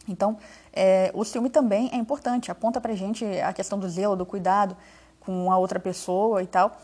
Então, 0.09 0.37
é, 0.73 1.11
o 1.15 1.25
ciúme 1.25 1.49
também 1.49 1.91
é 1.93 1.97
importante, 1.97 2.51
aponta 2.51 2.81
para 2.81 2.93
a 2.93 2.97
gente 2.97 3.25
a 3.41 3.53
questão 3.53 3.79
do 3.79 3.89
zelo, 3.89 4.17
do 4.17 4.27
cuidado 4.27 4.77
com 5.21 5.51
a 5.53 5.59
outra 5.59 5.79
pessoa 5.79 6.43
e 6.43 6.47
tal. 6.47 6.77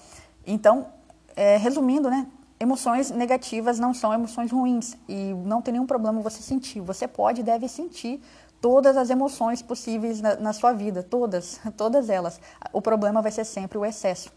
Então, 0.46 0.86
é, 1.34 1.56
resumindo, 1.56 2.08
né, 2.08 2.26
emoções 2.60 3.10
negativas 3.10 3.78
não 3.78 3.94
são 3.94 4.12
emoções 4.12 4.50
ruins 4.50 4.96
e 5.08 5.32
não 5.44 5.62
tem 5.62 5.72
nenhum 5.72 5.86
problema 5.86 6.20
você 6.20 6.42
sentir. 6.42 6.80
Você 6.80 7.06
pode 7.06 7.40
e 7.40 7.44
deve 7.44 7.68
sentir 7.68 8.20
todas 8.60 8.96
as 8.96 9.10
emoções 9.10 9.62
possíveis 9.62 10.20
na, 10.20 10.36
na 10.36 10.52
sua 10.52 10.72
vida, 10.72 11.02
todas, 11.02 11.60
todas 11.76 12.10
elas. 12.10 12.40
O 12.72 12.82
problema 12.82 13.22
vai 13.22 13.30
ser 13.30 13.44
sempre 13.44 13.78
o 13.78 13.84
excesso, 13.84 14.30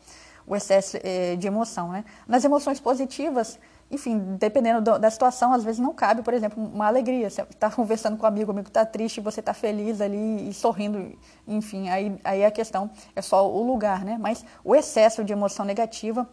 o 0.46 0.56
excesso 0.56 0.98
é, 1.04 1.36
de 1.36 1.48
emoção. 1.48 1.90
Né? 1.90 2.06
Nas 2.28 2.44
emoções 2.44 2.80
positivas, 2.80 3.60
enfim, 3.92 4.38
dependendo 4.40 4.82
do, 4.82 4.98
da 4.98 5.10
situação, 5.12 5.54
às 5.54 5.64
vezes 5.64 5.80
não 5.80 5.94
cabe, 5.94 6.22
por 6.22 6.34
exemplo, 6.34 6.64
uma 6.64 6.88
alegria. 6.88 7.30
Você 7.30 7.42
está 7.42 7.70
conversando 7.70 8.18
com 8.18 8.24
um 8.24 8.28
amigo, 8.28 8.50
o 8.50 8.54
amigo 8.54 8.70
está 8.70 8.86
triste, 8.86 9.20
você 9.20 9.42
está 9.42 9.54
feliz 9.54 10.00
ali 10.00 10.50
e 10.50 10.54
sorrindo, 10.54 11.18
enfim, 11.48 11.90
aí, 11.90 12.18
aí 12.24 12.46
a 12.46 12.50
questão 12.50 12.90
é 13.16 13.22
só 13.22 13.48
o 13.50 13.62
lugar, 13.64 14.06
né? 14.06 14.18
Mas 14.20 14.46
o 14.64 14.74
excesso 14.74 15.24
de 15.24 15.34
emoção 15.34 15.66
negativa, 15.66 16.28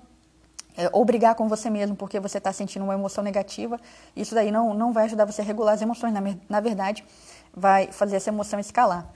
é, 0.77 0.89
ou 0.93 1.05
brigar 1.05 1.35
com 1.35 1.49
você 1.49 1.69
mesmo 1.69 1.97
porque 1.97 2.21
você 2.21 2.39
está 2.39 2.53
sentindo 2.53 2.85
uma 2.85 2.95
emoção 2.95 3.25
negativa, 3.25 3.81
isso 4.15 4.35
daí 4.35 4.53
não, 4.53 4.73
não 4.73 4.93
vai 4.93 5.05
ajudar 5.07 5.25
você 5.25 5.43
a 5.43 5.45
regular 5.45 5.75
as 5.75 5.83
emoções, 5.83 6.15
na, 6.15 6.21
na 6.49 6.61
verdade, 6.61 7.05
vai 7.53 7.91
fazer 7.91 8.17
essa 8.17 8.31
emoção 8.31 8.61
escalar. 8.61 9.11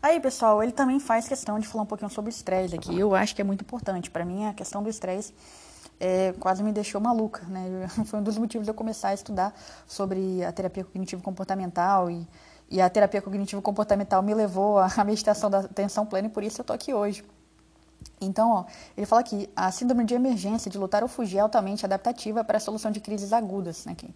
Aí, 0.00 0.20
pessoal, 0.20 0.62
ele 0.62 0.70
também 0.70 1.00
faz 1.00 1.26
questão 1.26 1.58
de 1.58 1.66
falar 1.66 1.82
um 1.82 1.86
pouquinho 1.86 2.10
sobre 2.10 2.28
o 2.28 2.32
estresse 2.32 2.74
aqui. 2.74 2.96
Eu 2.96 3.16
acho 3.16 3.34
que 3.34 3.40
é 3.40 3.44
muito 3.44 3.62
importante. 3.62 4.10
Para 4.10 4.24
mim, 4.24 4.46
a 4.46 4.54
questão 4.54 4.80
do 4.80 4.88
estresse 4.88 5.34
é, 6.00 6.32
quase 6.38 6.62
me 6.62 6.72
deixou 6.72 7.00
maluca, 7.00 7.44
né? 7.48 7.88
Foi 8.06 8.20
um 8.20 8.22
dos 8.22 8.38
motivos 8.38 8.66
de 8.66 8.70
eu 8.70 8.74
começar 8.74 9.08
a 9.08 9.14
estudar 9.14 9.54
sobre 9.86 10.44
a 10.44 10.52
terapia 10.52 10.84
cognitivo-comportamental 10.84 12.10
e, 12.10 12.26
E 12.70 12.80
a 12.80 12.88
terapia 12.88 13.22
cognitivo-comportamental 13.22 14.22
me 14.22 14.34
levou 14.34 14.78
à 14.78 15.04
meditação 15.04 15.50
da 15.50 15.60
atenção 15.60 16.06
plena 16.06 16.28
e 16.28 16.30
por 16.30 16.42
isso 16.44 16.60
eu 16.60 16.62
estou 16.62 16.74
aqui 16.74 16.92
hoje. 16.94 17.24
Então, 18.20 18.50
ó, 18.50 18.64
ele 18.96 19.06
fala 19.06 19.22
que 19.22 19.48
a 19.54 19.70
síndrome 19.70 20.04
de 20.04 20.14
emergência, 20.14 20.70
de 20.70 20.78
lutar 20.78 21.02
ou 21.02 21.08
fugir, 21.08 21.38
é 21.38 21.40
altamente 21.40 21.84
adaptativa 21.84 22.44
para 22.44 22.56
a 22.56 22.60
solução 22.60 22.90
de 22.90 23.00
crises 23.00 23.32
agudas, 23.32 23.84
né? 23.84 23.94
Que, 23.96 24.14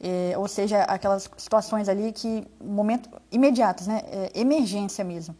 é, 0.00 0.34
ou 0.36 0.48
seja, 0.48 0.82
aquelas 0.82 1.30
situações 1.36 1.88
ali 1.88 2.12
que, 2.12 2.46
momento 2.62 3.08
imediatos, 3.30 3.86
né? 3.86 4.02
É, 4.06 4.32
emergência 4.34 5.04
mesmo. 5.04 5.34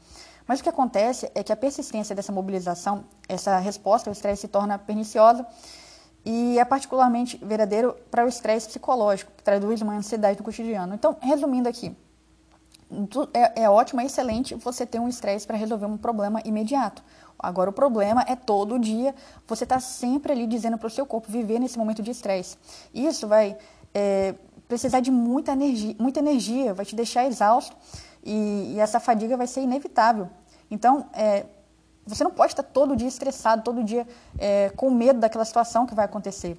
Mas 0.46 0.60
o 0.60 0.62
que 0.62 0.68
acontece 0.68 1.30
é 1.34 1.42
que 1.42 1.52
a 1.52 1.56
persistência 1.56 2.14
dessa 2.14 2.32
mobilização, 2.32 3.04
essa 3.28 3.58
resposta 3.58 4.10
ao 4.10 4.12
estresse 4.12 4.42
se 4.42 4.48
torna 4.48 4.78
perniciosa 4.78 5.46
e 6.24 6.58
é 6.58 6.64
particularmente 6.64 7.36
verdadeiro 7.42 7.96
para 8.10 8.24
o 8.24 8.28
estresse 8.28 8.68
psicológico, 8.68 9.32
que 9.36 9.42
traduz 9.42 9.82
uma 9.82 9.94
ansiedade 9.94 10.36
do 10.36 10.44
cotidiano. 10.44 10.94
Então, 10.94 11.16
resumindo 11.20 11.68
aqui, 11.68 11.96
é, 13.32 13.62
é 13.62 13.70
ótimo, 13.70 14.00
é 14.00 14.04
excelente 14.04 14.54
você 14.54 14.84
ter 14.84 14.98
um 14.98 15.08
estresse 15.08 15.46
para 15.46 15.56
resolver 15.56 15.86
um 15.86 15.96
problema 15.96 16.40
imediato. 16.44 17.02
Agora, 17.38 17.70
o 17.70 17.72
problema 17.72 18.24
é 18.28 18.36
todo 18.36 18.78
dia 18.78 19.14
você 19.48 19.64
está 19.64 19.80
sempre 19.80 20.32
ali 20.32 20.46
dizendo 20.46 20.78
para 20.78 20.86
o 20.86 20.90
seu 20.90 21.04
corpo 21.04 21.30
viver 21.30 21.58
nesse 21.58 21.76
momento 21.76 22.02
de 22.02 22.10
estresse. 22.10 22.56
Isso 22.94 23.26
vai 23.26 23.56
é, 23.92 24.34
precisar 24.68 25.00
de 25.00 25.10
muita 25.10 25.52
energia, 25.52 25.96
muita 25.98 26.20
energia, 26.20 26.72
vai 26.72 26.84
te 26.84 26.94
deixar 26.94 27.26
exausto 27.26 27.74
e, 28.22 28.74
e 28.74 28.80
essa 28.80 29.00
fadiga 29.00 29.36
vai 29.36 29.46
ser 29.46 29.62
inevitável. 29.62 30.28
Então, 30.70 31.06
é, 31.12 31.46
você 32.06 32.24
não 32.24 32.30
pode 32.30 32.52
estar 32.52 32.62
todo 32.62 32.96
dia 32.96 33.08
estressado, 33.08 33.62
todo 33.62 33.82
dia 33.84 34.06
é, 34.38 34.70
com 34.70 34.90
medo 34.90 35.20
daquela 35.20 35.44
situação 35.44 35.86
que 35.86 35.94
vai 35.94 36.04
acontecer. 36.04 36.58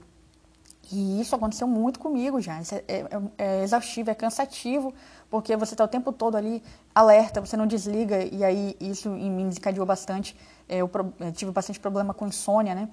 E 0.91 1.19
isso 1.21 1.36
aconteceu 1.36 1.67
muito 1.67 1.99
comigo 1.99 2.41
já. 2.41 2.62
Isso 2.62 2.75
é, 2.75 2.84
é, 2.88 3.08
é 3.38 3.63
exaustivo, 3.63 4.10
é 4.10 4.15
cansativo, 4.15 4.93
porque 5.29 5.56
você 5.56 5.73
está 5.73 5.84
o 5.84 5.88
tempo 5.88 6.12
todo 6.12 6.36
ali 6.36 6.62
alerta, 6.93 7.41
você 7.41 7.58
não 7.58 7.65
desliga, 7.65 8.23
e 8.23 8.43
aí 8.43 8.75
isso 8.79 9.10
mim 9.10 9.49
desencadeou 9.49 9.86
bastante. 9.86 10.36
É, 10.67 10.77
eu, 10.77 10.89
eu, 11.19 11.32
tive 11.32 11.51
bastante 11.51 11.79
problema 11.79 12.13
com 12.13 12.27
insônia, 12.27 12.75
né? 12.75 12.89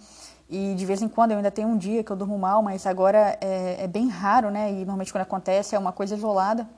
E 0.49 0.75
de 0.75 0.87
vez 0.87 1.03
em 1.03 1.09
quando 1.09 1.33
eu 1.33 1.37
ainda 1.37 1.51
tenho 1.51 1.69
um 1.69 1.77
dia 1.77 2.03
que 2.03 2.11
eu 2.11 2.17
durmo 2.17 2.39
mal, 2.39 2.63
mas 2.63 2.87
agora 2.87 3.39
é, 3.41 3.85
é 3.85 3.87
bem 3.87 4.09
raro, 4.09 4.51
né? 4.51 4.71
E 4.71 4.77
normalmente 4.77 5.13
quando 5.13 5.23
acontece 5.23 5.75
é 5.75 5.79
uma 5.79 5.93
coisa 5.93 6.15
isolada. 6.17 6.69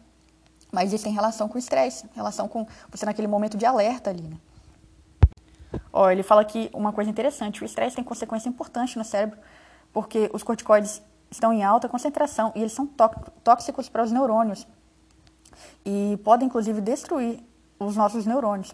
Mas 0.70 0.92
isso 0.92 1.04
tem 1.04 1.12
relação 1.12 1.48
com 1.48 1.56
o 1.56 1.58
estresse, 1.58 2.06
relação 2.14 2.48
com 2.48 2.66
você 2.90 3.04
naquele 3.04 3.28
momento 3.28 3.58
de 3.58 3.66
alerta 3.66 4.08
ali, 4.08 4.22
né? 4.22 4.36
Ó, 5.92 6.10
ele 6.10 6.22
fala 6.22 6.40
aqui 6.40 6.70
uma 6.72 6.92
coisa 6.92 7.10
interessante: 7.10 7.62
o 7.62 7.66
estresse 7.66 7.96
tem 7.96 8.04
consequência 8.04 8.48
importante 8.48 8.96
no 8.96 9.04
cérebro, 9.04 9.38
porque 9.92 10.30
os 10.32 10.42
corticoides 10.42 11.02
estão 11.30 11.52
em 11.52 11.62
alta 11.62 11.88
concentração 11.88 12.52
e 12.54 12.60
eles 12.60 12.72
são 12.72 12.88
tóxicos 13.42 13.88
para 13.88 14.02
os 14.02 14.12
neurônios 14.12 14.66
e 15.84 16.18
podem 16.24 16.46
inclusive 16.46 16.80
destruir 16.80 17.42
os 17.78 17.96
nossos 17.96 18.24
neurônios, 18.24 18.72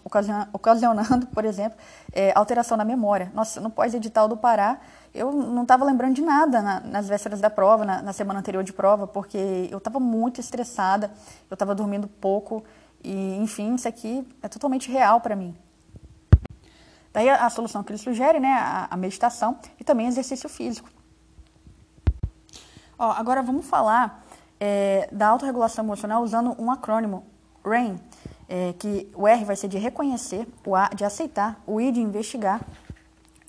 ocasionando, 0.53 1.25
por 1.33 1.43
exemplo, 1.43 1.77
é, 2.13 2.31
alteração 2.35 2.77
na 2.77 2.85
memória. 2.85 3.31
Nossa, 3.33 3.59
no 3.59 3.69
pós-edital 3.69 4.27
do 4.27 4.37
Pará, 4.37 4.79
eu 5.15 5.31
não 5.31 5.63
estava 5.63 5.83
lembrando 5.83 6.13
de 6.13 6.21
nada 6.21 6.61
na, 6.61 6.79
nas 6.81 7.07
vésperas 7.07 7.41
da 7.41 7.49
prova, 7.49 7.83
na, 7.83 8.01
na, 8.03 8.13
semana 8.13 8.39
anterior 8.39 8.63
de 8.63 8.71
prova, 8.71 9.07
porque 9.07 9.67
eu 9.71 9.79
estava 9.79 9.99
muito 9.99 10.39
estressada, 10.39 11.11
eu 11.49 11.55
estava 11.55 11.73
dormindo 11.73 12.07
pouco, 12.07 12.63
e 13.03 13.37
enfim, 13.37 13.73
isso 13.73 13.87
aqui 13.87 14.27
é 14.43 14.47
totalmente 14.47 14.91
real 14.91 15.19
para 15.21 15.35
mim. 15.35 15.55
Daí 17.19 17.29
a, 17.29 17.45
a, 17.45 17.49
solução 17.49 17.83
que 17.83 17.91
ele 17.91 17.99
sugere, 17.99 18.39
né, 18.39 18.53
a, 18.53 18.87
a 18.89 18.95
meditação 18.95 19.59
e 19.77 19.83
também 19.83 20.07
exercício 20.07 20.47
físico. 20.47 20.89
Ó, 22.97 23.11
agora 23.11 23.43
vamos 23.43 23.65
falar 23.65 24.25
é, 24.57 25.09
da 25.11 25.27
autorregulação 25.27 25.83
emocional 25.83 26.23
usando 26.23 26.55
um 26.57 26.71
acrônimo, 26.71 27.27
RAIN, 27.61 27.99
é, 28.47 28.71
que 28.79 29.11
o 29.13 29.27
R 29.27 29.43
vai 29.43 29.57
ser 29.57 29.67
de 29.67 29.77
reconhecer, 29.77 30.47
o 30.65 30.77
A 30.77 30.87
de 30.95 31.03
aceitar, 31.03 31.61
o 31.67 31.81
I 31.81 31.91
de 31.91 31.99
investigar 31.99 32.61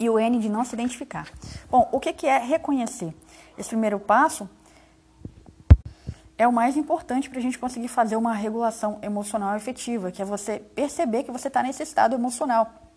e 0.01 0.11
o 0.11 0.19
N 0.19 0.41
de 0.41 0.49
não 0.49 0.65
se 0.65 0.75
identificar. 0.75 1.29
Bom, 1.71 1.89
o 1.93 2.01
que, 2.01 2.13
que 2.13 2.27
é 2.27 2.39
reconhecer? 2.39 3.15
Esse 3.57 3.69
primeiro 3.69 4.01
passo 4.01 4.51
é 6.37 6.49
o 6.49 6.53
mais 6.53 6.77
importante 6.77 7.31
para 7.31 7.39
a 7.39 7.43
gente 7.43 7.57
conseguir 7.57 7.87
fazer 7.87 8.17
uma 8.17 8.33
regulação 8.33 8.99
emocional 9.01 9.55
efetiva, 9.55 10.11
que 10.11 10.21
é 10.21 10.25
você 10.25 10.59
perceber 10.59 11.23
que 11.23 11.31
você 11.31 11.47
está 11.47 11.63
nesse 11.63 11.85
estado 11.85 12.17
emocional 12.17 12.90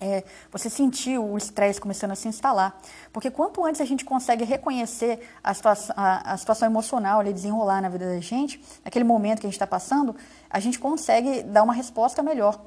é, 0.00 0.24
você 0.50 0.70
sentir 0.70 1.18
o 1.18 1.36
estresse 1.36 1.80
começando 1.80 2.12
a 2.12 2.14
se 2.14 2.28
instalar. 2.28 2.80
Porque 3.12 3.30
quanto 3.30 3.64
antes 3.64 3.80
a 3.80 3.84
gente 3.84 4.04
consegue 4.04 4.44
reconhecer 4.44 5.20
a 5.42 5.52
situação, 5.52 5.94
a, 5.96 6.32
a 6.32 6.36
situação 6.36 6.66
emocional 6.66 7.20
ali 7.20 7.32
desenrolar 7.32 7.80
na 7.80 7.88
vida 7.88 8.06
da 8.06 8.20
gente, 8.20 8.62
naquele 8.84 9.04
momento 9.04 9.40
que 9.40 9.46
a 9.46 9.48
gente 9.48 9.56
está 9.56 9.66
passando, 9.66 10.14
a 10.48 10.60
gente 10.60 10.78
consegue 10.78 11.42
dar 11.42 11.62
uma 11.62 11.72
resposta 11.72 12.22
melhor. 12.22 12.60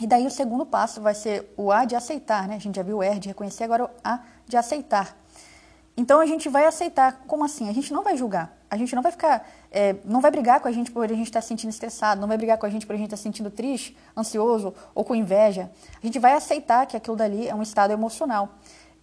E 0.00 0.06
daí 0.06 0.26
o 0.26 0.30
segundo 0.30 0.64
passo 0.64 1.00
vai 1.00 1.14
ser 1.14 1.52
o 1.56 1.70
A 1.70 1.84
de 1.84 1.94
aceitar, 1.94 2.48
né? 2.48 2.56
A 2.56 2.58
gente 2.58 2.76
já 2.76 2.82
viu 2.82 2.98
o 2.98 3.02
R 3.02 3.20
de 3.20 3.28
reconhecer, 3.28 3.64
agora 3.64 3.84
o 3.84 3.90
A 4.02 4.20
de 4.46 4.56
aceitar. 4.56 5.14
Então 6.00 6.18
a 6.18 6.24
gente 6.24 6.48
vai 6.48 6.64
aceitar. 6.64 7.24
Como 7.26 7.44
assim? 7.44 7.68
A 7.68 7.74
gente 7.74 7.92
não 7.92 8.02
vai 8.02 8.16
julgar. 8.16 8.56
A 8.70 8.76
gente 8.78 8.94
não 8.94 9.02
vai 9.02 9.12
ficar. 9.12 9.46
É, 9.70 9.96
não 10.02 10.22
vai 10.22 10.30
brigar 10.30 10.58
com 10.58 10.66
a 10.66 10.72
gente 10.72 10.90
por 10.90 11.04
a 11.04 11.08
gente 11.08 11.24
estar 11.24 11.40
tá 11.40 11.42
se 11.42 11.48
sentindo 11.48 11.68
estressado, 11.68 12.18
não 12.18 12.26
vai 12.26 12.38
brigar 12.38 12.56
com 12.56 12.64
a 12.64 12.70
gente 12.70 12.86
por 12.86 12.94
a 12.94 12.96
gente 12.96 13.08
estar 13.08 13.18
tá 13.18 13.18
se 13.18 13.24
sentindo 13.24 13.50
triste, 13.50 13.94
ansioso 14.16 14.72
ou 14.94 15.04
com 15.04 15.14
inveja. 15.14 15.70
A 16.02 16.06
gente 16.06 16.18
vai 16.18 16.32
aceitar 16.32 16.86
que 16.86 16.96
aquilo 16.96 17.16
dali 17.16 17.46
é 17.46 17.54
um 17.54 17.60
estado 17.60 17.92
emocional. 17.92 18.48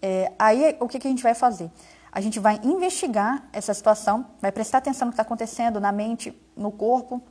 É, 0.01 0.31
aí 0.39 0.75
o 0.79 0.87
que, 0.87 0.97
que 0.97 1.07
a 1.07 1.09
gente 1.11 1.21
vai 1.21 1.35
fazer? 1.35 1.69
A 2.11 2.19
gente 2.19 2.39
vai 2.39 2.59
investigar 2.63 3.47
essa 3.53 3.75
situação, 3.75 4.25
vai 4.41 4.51
prestar 4.51 4.79
atenção 4.79 5.05
no 5.05 5.11
que 5.11 5.21
está 5.21 5.21
acontecendo 5.21 5.79
na 5.79 5.91
mente, 5.91 6.35
no 6.55 6.71
corpo, 6.71 7.21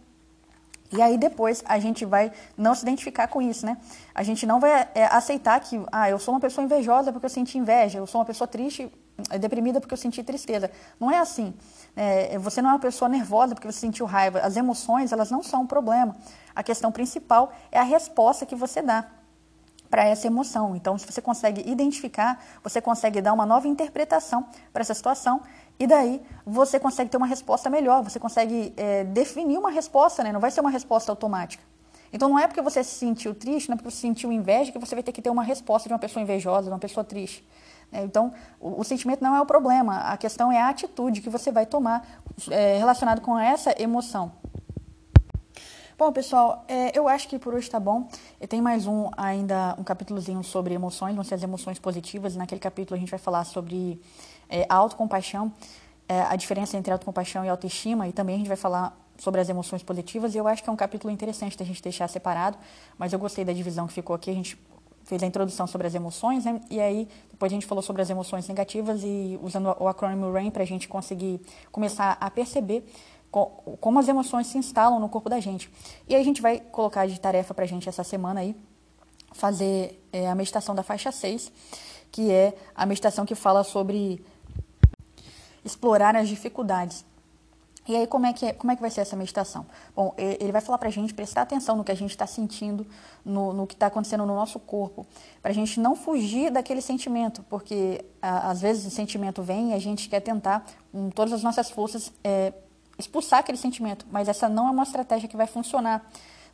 e 0.92 1.02
aí 1.02 1.18
depois 1.18 1.64
a 1.66 1.80
gente 1.80 2.04
vai 2.04 2.30
não 2.56 2.72
se 2.72 2.82
identificar 2.82 3.26
com 3.26 3.42
isso, 3.42 3.66
né? 3.66 3.76
A 4.14 4.22
gente 4.22 4.46
não 4.46 4.60
vai 4.60 4.88
é, 4.94 5.06
aceitar 5.06 5.58
que, 5.58 5.84
ah, 5.90 6.08
eu 6.08 6.20
sou 6.20 6.34
uma 6.34 6.40
pessoa 6.40 6.64
invejosa 6.64 7.10
porque 7.10 7.26
eu 7.26 7.30
senti 7.30 7.58
inveja, 7.58 7.98
eu 7.98 8.06
sou 8.06 8.20
uma 8.20 8.24
pessoa 8.24 8.46
triste, 8.46 8.92
deprimida 9.38 9.80
porque 9.80 9.94
eu 9.94 9.98
senti 9.98 10.22
tristeza. 10.22 10.70
Não 11.00 11.10
é 11.10 11.18
assim. 11.18 11.54
É, 11.94 12.38
você 12.38 12.60
não 12.60 12.70
é 12.70 12.72
uma 12.74 12.78
pessoa 12.78 13.08
nervosa 13.08 13.54
porque 13.54 13.70
você 13.70 13.78
sentiu 13.78 14.06
raiva. 14.06 14.40
As 14.40 14.56
emoções, 14.56 15.12
elas 15.12 15.30
não 15.30 15.42
são 15.42 15.62
um 15.62 15.66
problema. 15.66 16.16
A 16.54 16.62
questão 16.62 16.92
principal 16.92 17.52
é 17.72 17.78
a 17.78 17.82
resposta 17.82 18.44
que 18.44 18.54
você 18.54 18.82
dá 18.82 19.06
para 19.88 20.04
essa 20.04 20.26
emoção. 20.26 20.76
Então, 20.76 20.98
se 20.98 21.06
você 21.06 21.20
consegue 21.20 21.68
identificar, 21.68 22.42
você 22.62 22.80
consegue 22.80 23.20
dar 23.20 23.32
uma 23.32 23.46
nova 23.46 23.68
interpretação 23.68 24.46
para 24.72 24.82
essa 24.82 24.94
situação 24.94 25.40
e 25.78 25.86
daí 25.86 26.20
você 26.44 26.78
consegue 26.80 27.10
ter 27.10 27.16
uma 27.16 27.26
resposta 27.26 27.68
melhor, 27.70 28.02
você 28.02 28.18
consegue 28.18 28.72
é, 28.76 29.04
definir 29.04 29.58
uma 29.58 29.70
resposta, 29.70 30.22
né? 30.22 30.32
não 30.32 30.40
vai 30.40 30.50
ser 30.50 30.60
uma 30.60 30.70
resposta 30.70 31.12
automática. 31.12 31.62
Então 32.12 32.28
não 32.28 32.38
é 32.38 32.46
porque 32.46 32.62
você 32.62 32.82
se 32.82 32.94
sentiu 32.94 33.34
triste, 33.34 33.68
não 33.68 33.74
é 33.74 33.76
porque 33.76 33.90
você 33.90 34.00
sentiu 34.00 34.32
inveja 34.32 34.72
que 34.72 34.78
você 34.78 34.94
vai 34.94 35.02
ter 35.02 35.12
que 35.12 35.20
ter 35.20 35.30
uma 35.30 35.42
resposta 35.42 35.88
de 35.88 35.92
uma 35.92 35.98
pessoa 35.98 36.22
invejosa, 36.22 36.64
de 36.64 36.70
uma 36.70 36.78
pessoa 36.78 37.04
triste. 37.04 37.46
É, 37.92 38.02
então, 38.02 38.32
o, 38.60 38.80
o, 38.80 38.84
sentimento 38.84 39.22
não 39.22 39.34
é 39.34 39.40
o 39.40 39.46
problema, 39.46 39.98
a 39.98 40.16
questão 40.16 40.50
é 40.50 40.60
a 40.60 40.68
atitude 40.68 41.20
que 41.20 41.30
você 41.30 41.52
vai 41.52 41.66
tomar 41.66 42.06
é, 42.50 42.78
relacionado 42.78 43.20
com 43.20 43.38
essa 43.38 43.74
emoção. 43.80 44.32
Bom, 45.98 46.12
pessoal, 46.12 46.62
é, 46.68 46.96
eu 46.96 47.08
acho 47.08 47.26
que 47.26 47.38
por 47.38 47.54
hoje 47.54 47.68
está 47.68 47.80
bom. 47.80 48.06
Tem 48.50 48.60
mais 48.60 48.86
um 48.86 49.08
ainda, 49.16 49.74
um 49.78 49.82
capítulozinho 49.82 50.44
sobre 50.44 50.74
emoções, 50.74 51.14
vão 51.14 51.24
ser 51.24 51.36
as 51.36 51.42
emoções 51.42 51.78
positivas. 51.78 52.36
Naquele 52.36 52.60
capítulo 52.60 52.96
a 52.96 53.00
gente 53.00 53.08
vai 53.08 53.18
falar 53.18 53.44
sobre 53.44 53.98
é, 54.46 54.66
a 54.68 54.74
autocompaixão, 54.74 55.50
é, 56.06 56.20
a 56.20 56.36
diferença 56.36 56.76
entre 56.76 56.92
autocompaixão 56.92 57.46
e 57.46 57.48
autoestima, 57.48 58.06
e 58.06 58.12
também 58.12 58.34
a 58.34 58.38
gente 58.38 58.48
vai 58.48 58.58
falar 58.58 58.94
sobre 59.16 59.40
as 59.40 59.48
emoções 59.48 59.82
positivas, 59.82 60.34
e 60.34 60.38
eu 60.38 60.46
acho 60.46 60.62
que 60.62 60.68
é 60.68 60.72
um 60.72 60.76
capítulo 60.76 61.10
interessante 61.10 61.56
da 61.56 61.64
gente 61.64 61.82
deixar 61.82 62.06
separado, 62.08 62.58
mas 62.98 63.14
eu 63.14 63.18
gostei 63.18 63.46
da 63.46 63.52
divisão 63.54 63.86
que 63.86 63.94
ficou 63.94 64.14
aqui, 64.14 64.30
a 64.30 64.34
gente 64.34 64.58
fez 65.06 65.22
a 65.22 65.26
introdução 65.26 65.66
sobre 65.66 65.86
as 65.86 65.94
emoções, 65.94 66.44
né? 66.44 66.60
E 66.68 66.80
aí 66.80 67.08
depois 67.30 67.50
a 67.50 67.54
gente 67.54 67.64
falou 67.64 67.80
sobre 67.80 68.02
as 68.02 68.10
emoções 68.10 68.46
negativas 68.48 69.02
e 69.02 69.38
usando 69.42 69.74
o 69.78 69.88
acrônimo 69.88 70.30
RAIN 70.32 70.50
para 70.50 70.64
a 70.64 70.66
gente 70.66 70.88
conseguir 70.88 71.40
começar 71.70 72.18
a 72.20 72.30
perceber 72.30 72.84
como 73.80 73.98
as 73.98 74.08
emoções 74.08 74.46
se 74.46 74.58
instalam 74.58 74.98
no 74.98 75.08
corpo 75.08 75.28
da 75.28 75.38
gente. 75.38 75.70
E 76.08 76.14
aí 76.14 76.20
a 76.20 76.24
gente 76.24 76.42
vai 76.42 76.58
colocar 76.58 77.06
de 77.06 77.20
tarefa 77.20 77.54
para 77.54 77.64
a 77.64 77.68
gente 77.68 77.88
essa 77.88 78.02
semana 78.02 78.40
aí 78.40 78.56
fazer 79.32 80.02
é, 80.12 80.28
a 80.28 80.34
meditação 80.34 80.74
da 80.74 80.82
faixa 80.82 81.12
6, 81.12 81.52
que 82.10 82.30
é 82.30 82.54
a 82.74 82.86
meditação 82.86 83.26
que 83.26 83.34
fala 83.34 83.62
sobre 83.62 84.24
explorar 85.64 86.16
as 86.16 86.28
dificuldades. 86.28 87.04
E 87.88 87.94
aí, 87.94 88.06
como 88.06 88.26
é, 88.26 88.32
que 88.32 88.46
é, 88.46 88.52
como 88.52 88.72
é 88.72 88.76
que 88.76 88.80
vai 88.80 88.90
ser 88.90 89.02
essa 89.02 89.14
meditação? 89.14 89.64
Bom, 89.94 90.12
ele 90.18 90.50
vai 90.50 90.60
falar 90.60 90.78
para 90.78 90.88
a 90.88 90.92
gente 90.92 91.14
prestar 91.14 91.42
atenção 91.42 91.76
no 91.76 91.84
que 91.84 91.92
a 91.92 91.96
gente 91.96 92.10
está 92.10 92.26
sentindo, 92.26 92.86
no, 93.24 93.52
no 93.52 93.66
que 93.66 93.74
está 93.74 93.86
acontecendo 93.86 94.26
no 94.26 94.34
nosso 94.34 94.58
corpo, 94.58 95.06
para 95.40 95.52
a 95.52 95.54
gente 95.54 95.78
não 95.78 95.94
fugir 95.94 96.50
daquele 96.50 96.80
sentimento, 96.80 97.44
porque 97.48 98.04
a, 98.20 98.50
às 98.50 98.60
vezes 98.60 98.86
o 98.86 98.90
sentimento 98.90 99.42
vem 99.42 99.70
e 99.70 99.74
a 99.74 99.78
gente 99.78 100.08
quer 100.08 100.20
tentar, 100.20 100.66
com 100.90 101.10
todas 101.10 101.32
as 101.32 101.42
nossas 101.42 101.70
forças, 101.70 102.12
é, 102.24 102.52
expulsar 102.98 103.40
aquele 103.40 103.58
sentimento, 103.58 104.06
mas 104.10 104.28
essa 104.28 104.48
não 104.48 104.66
é 104.66 104.70
uma 104.70 104.82
estratégia 104.82 105.28
que 105.28 105.36
vai 105.36 105.46
funcionar. 105.46 106.04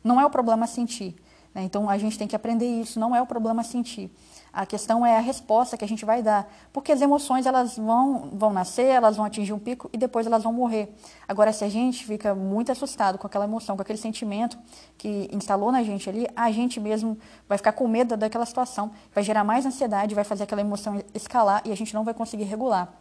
Não 0.03 0.19
é 0.19 0.25
o 0.25 0.29
problema 0.29 0.67
sentir. 0.67 1.15
Né? 1.53 1.63
Então 1.63 1.89
a 1.89 1.97
gente 1.97 2.17
tem 2.17 2.27
que 2.27 2.35
aprender 2.35 2.65
isso, 2.65 2.99
não 2.99 3.15
é 3.15 3.21
o 3.21 3.25
problema 3.25 3.63
sentir. 3.63 4.11
A 4.53 4.67
questão 4.67 5.03
é 5.03 5.17
a 5.17 5.19
resposta 5.19 5.75
que 5.75 5.83
a 5.83 5.87
gente 5.87 6.05
vai 6.05 6.21
dar, 6.21 6.47
porque 6.71 6.91
as 6.91 7.01
emoções 7.01 7.47
elas 7.47 7.75
vão, 7.75 8.29
vão 8.31 8.53
nascer, 8.53 8.85
elas 8.85 9.17
vão 9.17 9.25
atingir 9.25 9.51
um 9.51 9.57
pico 9.57 9.89
e 9.91 9.97
depois 9.97 10.27
elas 10.27 10.43
vão 10.43 10.53
morrer. 10.53 10.93
Agora, 11.27 11.51
se 11.51 11.63
a 11.63 11.69
gente 11.69 12.05
fica 12.05 12.35
muito 12.35 12.71
assustado 12.71 13.17
com 13.17 13.25
aquela 13.25 13.45
emoção, 13.45 13.75
com 13.75 13.81
aquele 13.81 13.97
sentimento 13.97 14.55
que 14.95 15.27
instalou 15.33 15.71
na 15.71 15.81
gente 15.81 16.07
ali, 16.07 16.27
a 16.35 16.51
gente 16.51 16.79
mesmo 16.79 17.17
vai 17.49 17.57
ficar 17.57 17.71
com 17.71 17.87
medo 17.87 18.15
daquela 18.15 18.45
situação, 18.45 18.91
vai 19.11 19.23
gerar 19.23 19.43
mais 19.43 19.65
ansiedade, 19.65 20.13
vai 20.13 20.23
fazer 20.23 20.43
aquela 20.43 20.61
emoção 20.61 21.01
escalar 21.15 21.63
e 21.65 21.71
a 21.71 21.75
gente 21.75 21.91
não 21.91 22.03
vai 22.03 22.13
conseguir 22.13 22.43
regular. 22.43 22.93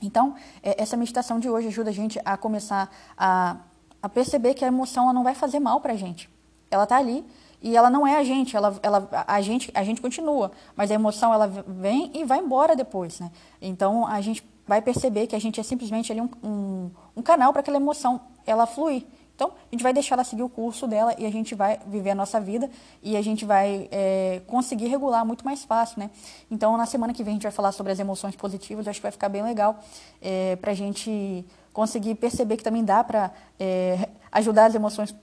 Então, 0.00 0.36
é, 0.62 0.80
essa 0.80 0.96
meditação 0.96 1.40
de 1.40 1.50
hoje 1.50 1.66
ajuda 1.66 1.90
a 1.90 1.92
gente 1.92 2.20
a 2.24 2.36
começar 2.36 2.88
a, 3.18 3.56
a 4.00 4.08
perceber 4.08 4.54
que 4.54 4.64
a 4.64 4.68
emoção 4.68 5.12
não 5.12 5.24
vai 5.24 5.34
fazer 5.34 5.58
mal 5.58 5.80
para 5.80 5.94
a 5.94 5.96
gente. 5.96 6.30
Ela 6.70 6.84
está 6.84 6.96
ali, 6.96 7.24
e 7.64 7.74
ela 7.74 7.88
não 7.88 8.06
é 8.06 8.18
a 8.18 8.22
gente, 8.22 8.54
ela, 8.54 8.78
ela, 8.82 9.08
a 9.26 9.40
gente, 9.40 9.70
a 9.72 9.82
gente 9.82 9.98
continua, 10.02 10.52
mas 10.76 10.90
a 10.90 10.94
emoção 10.94 11.32
ela 11.32 11.46
vem 11.46 12.10
e 12.12 12.22
vai 12.22 12.38
embora 12.38 12.76
depois, 12.76 13.18
né? 13.18 13.30
Então 13.60 14.06
a 14.06 14.20
gente 14.20 14.44
vai 14.66 14.82
perceber 14.82 15.26
que 15.26 15.34
a 15.34 15.38
gente 15.38 15.58
é 15.58 15.62
simplesmente 15.62 16.12
ali 16.12 16.20
um, 16.20 16.28
um, 16.42 16.90
um 17.16 17.22
canal 17.22 17.54
para 17.54 17.60
aquela 17.60 17.78
emoção, 17.78 18.20
ela 18.46 18.66
fluir. 18.66 19.06
Então 19.34 19.48
a 19.48 19.74
gente 19.74 19.82
vai 19.82 19.94
deixar 19.94 20.14
ela 20.14 20.24
seguir 20.24 20.42
o 20.42 20.48
curso 20.48 20.86
dela 20.86 21.14
e 21.18 21.24
a 21.24 21.32
gente 21.32 21.54
vai 21.54 21.80
viver 21.86 22.10
a 22.10 22.14
nossa 22.14 22.38
vida 22.38 22.70
e 23.02 23.16
a 23.16 23.22
gente 23.22 23.46
vai 23.46 23.88
é, 23.90 24.42
conseguir 24.46 24.88
regular 24.88 25.24
muito 25.24 25.42
mais 25.42 25.64
fácil, 25.64 26.00
né? 26.00 26.10
Então 26.50 26.76
na 26.76 26.84
semana 26.84 27.14
que 27.14 27.24
vem 27.24 27.32
a 27.32 27.34
gente 27.36 27.44
vai 27.44 27.52
falar 27.52 27.72
sobre 27.72 27.92
as 27.92 27.98
emoções 27.98 28.36
positivas, 28.36 28.86
acho 28.86 28.98
que 28.98 29.04
vai 29.04 29.10
ficar 29.10 29.30
bem 29.30 29.42
legal 29.42 29.78
é, 30.20 30.54
para 30.56 30.72
a 30.72 30.74
gente 30.74 31.46
conseguir 31.74 32.14
perceber 32.14 32.56
que 32.56 32.62
também 32.62 32.84
dá 32.84 33.02
para 33.04 33.32
é, 33.58 34.08
ajudar 34.32 34.66
as 34.66 34.74
emoções 34.74 35.14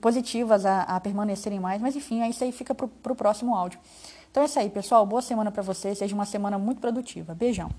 positivas 0.00 0.64
a, 0.64 0.82
a, 0.82 1.00
permanecerem 1.00 1.58
mais. 1.58 1.80
Mas 1.80 1.96
enfim, 1.96 2.22
isso 2.28 2.44
aí 2.44 2.52
fica 2.52 2.74
para 2.74 3.12
o 3.12 3.16
próximo 3.16 3.56
áudio. 3.56 3.80
Então 4.30 4.42
é 4.42 4.46
isso 4.46 4.58
aí, 4.58 4.68
pessoal. 4.68 5.04
Boa 5.06 5.22
semana 5.22 5.50
para 5.50 5.62
vocês. 5.62 5.98
Seja 5.98 6.14
uma 6.14 6.26
semana 6.26 6.58
muito 6.58 6.80
produtiva. 6.80 7.34
Beijão. 7.34 7.70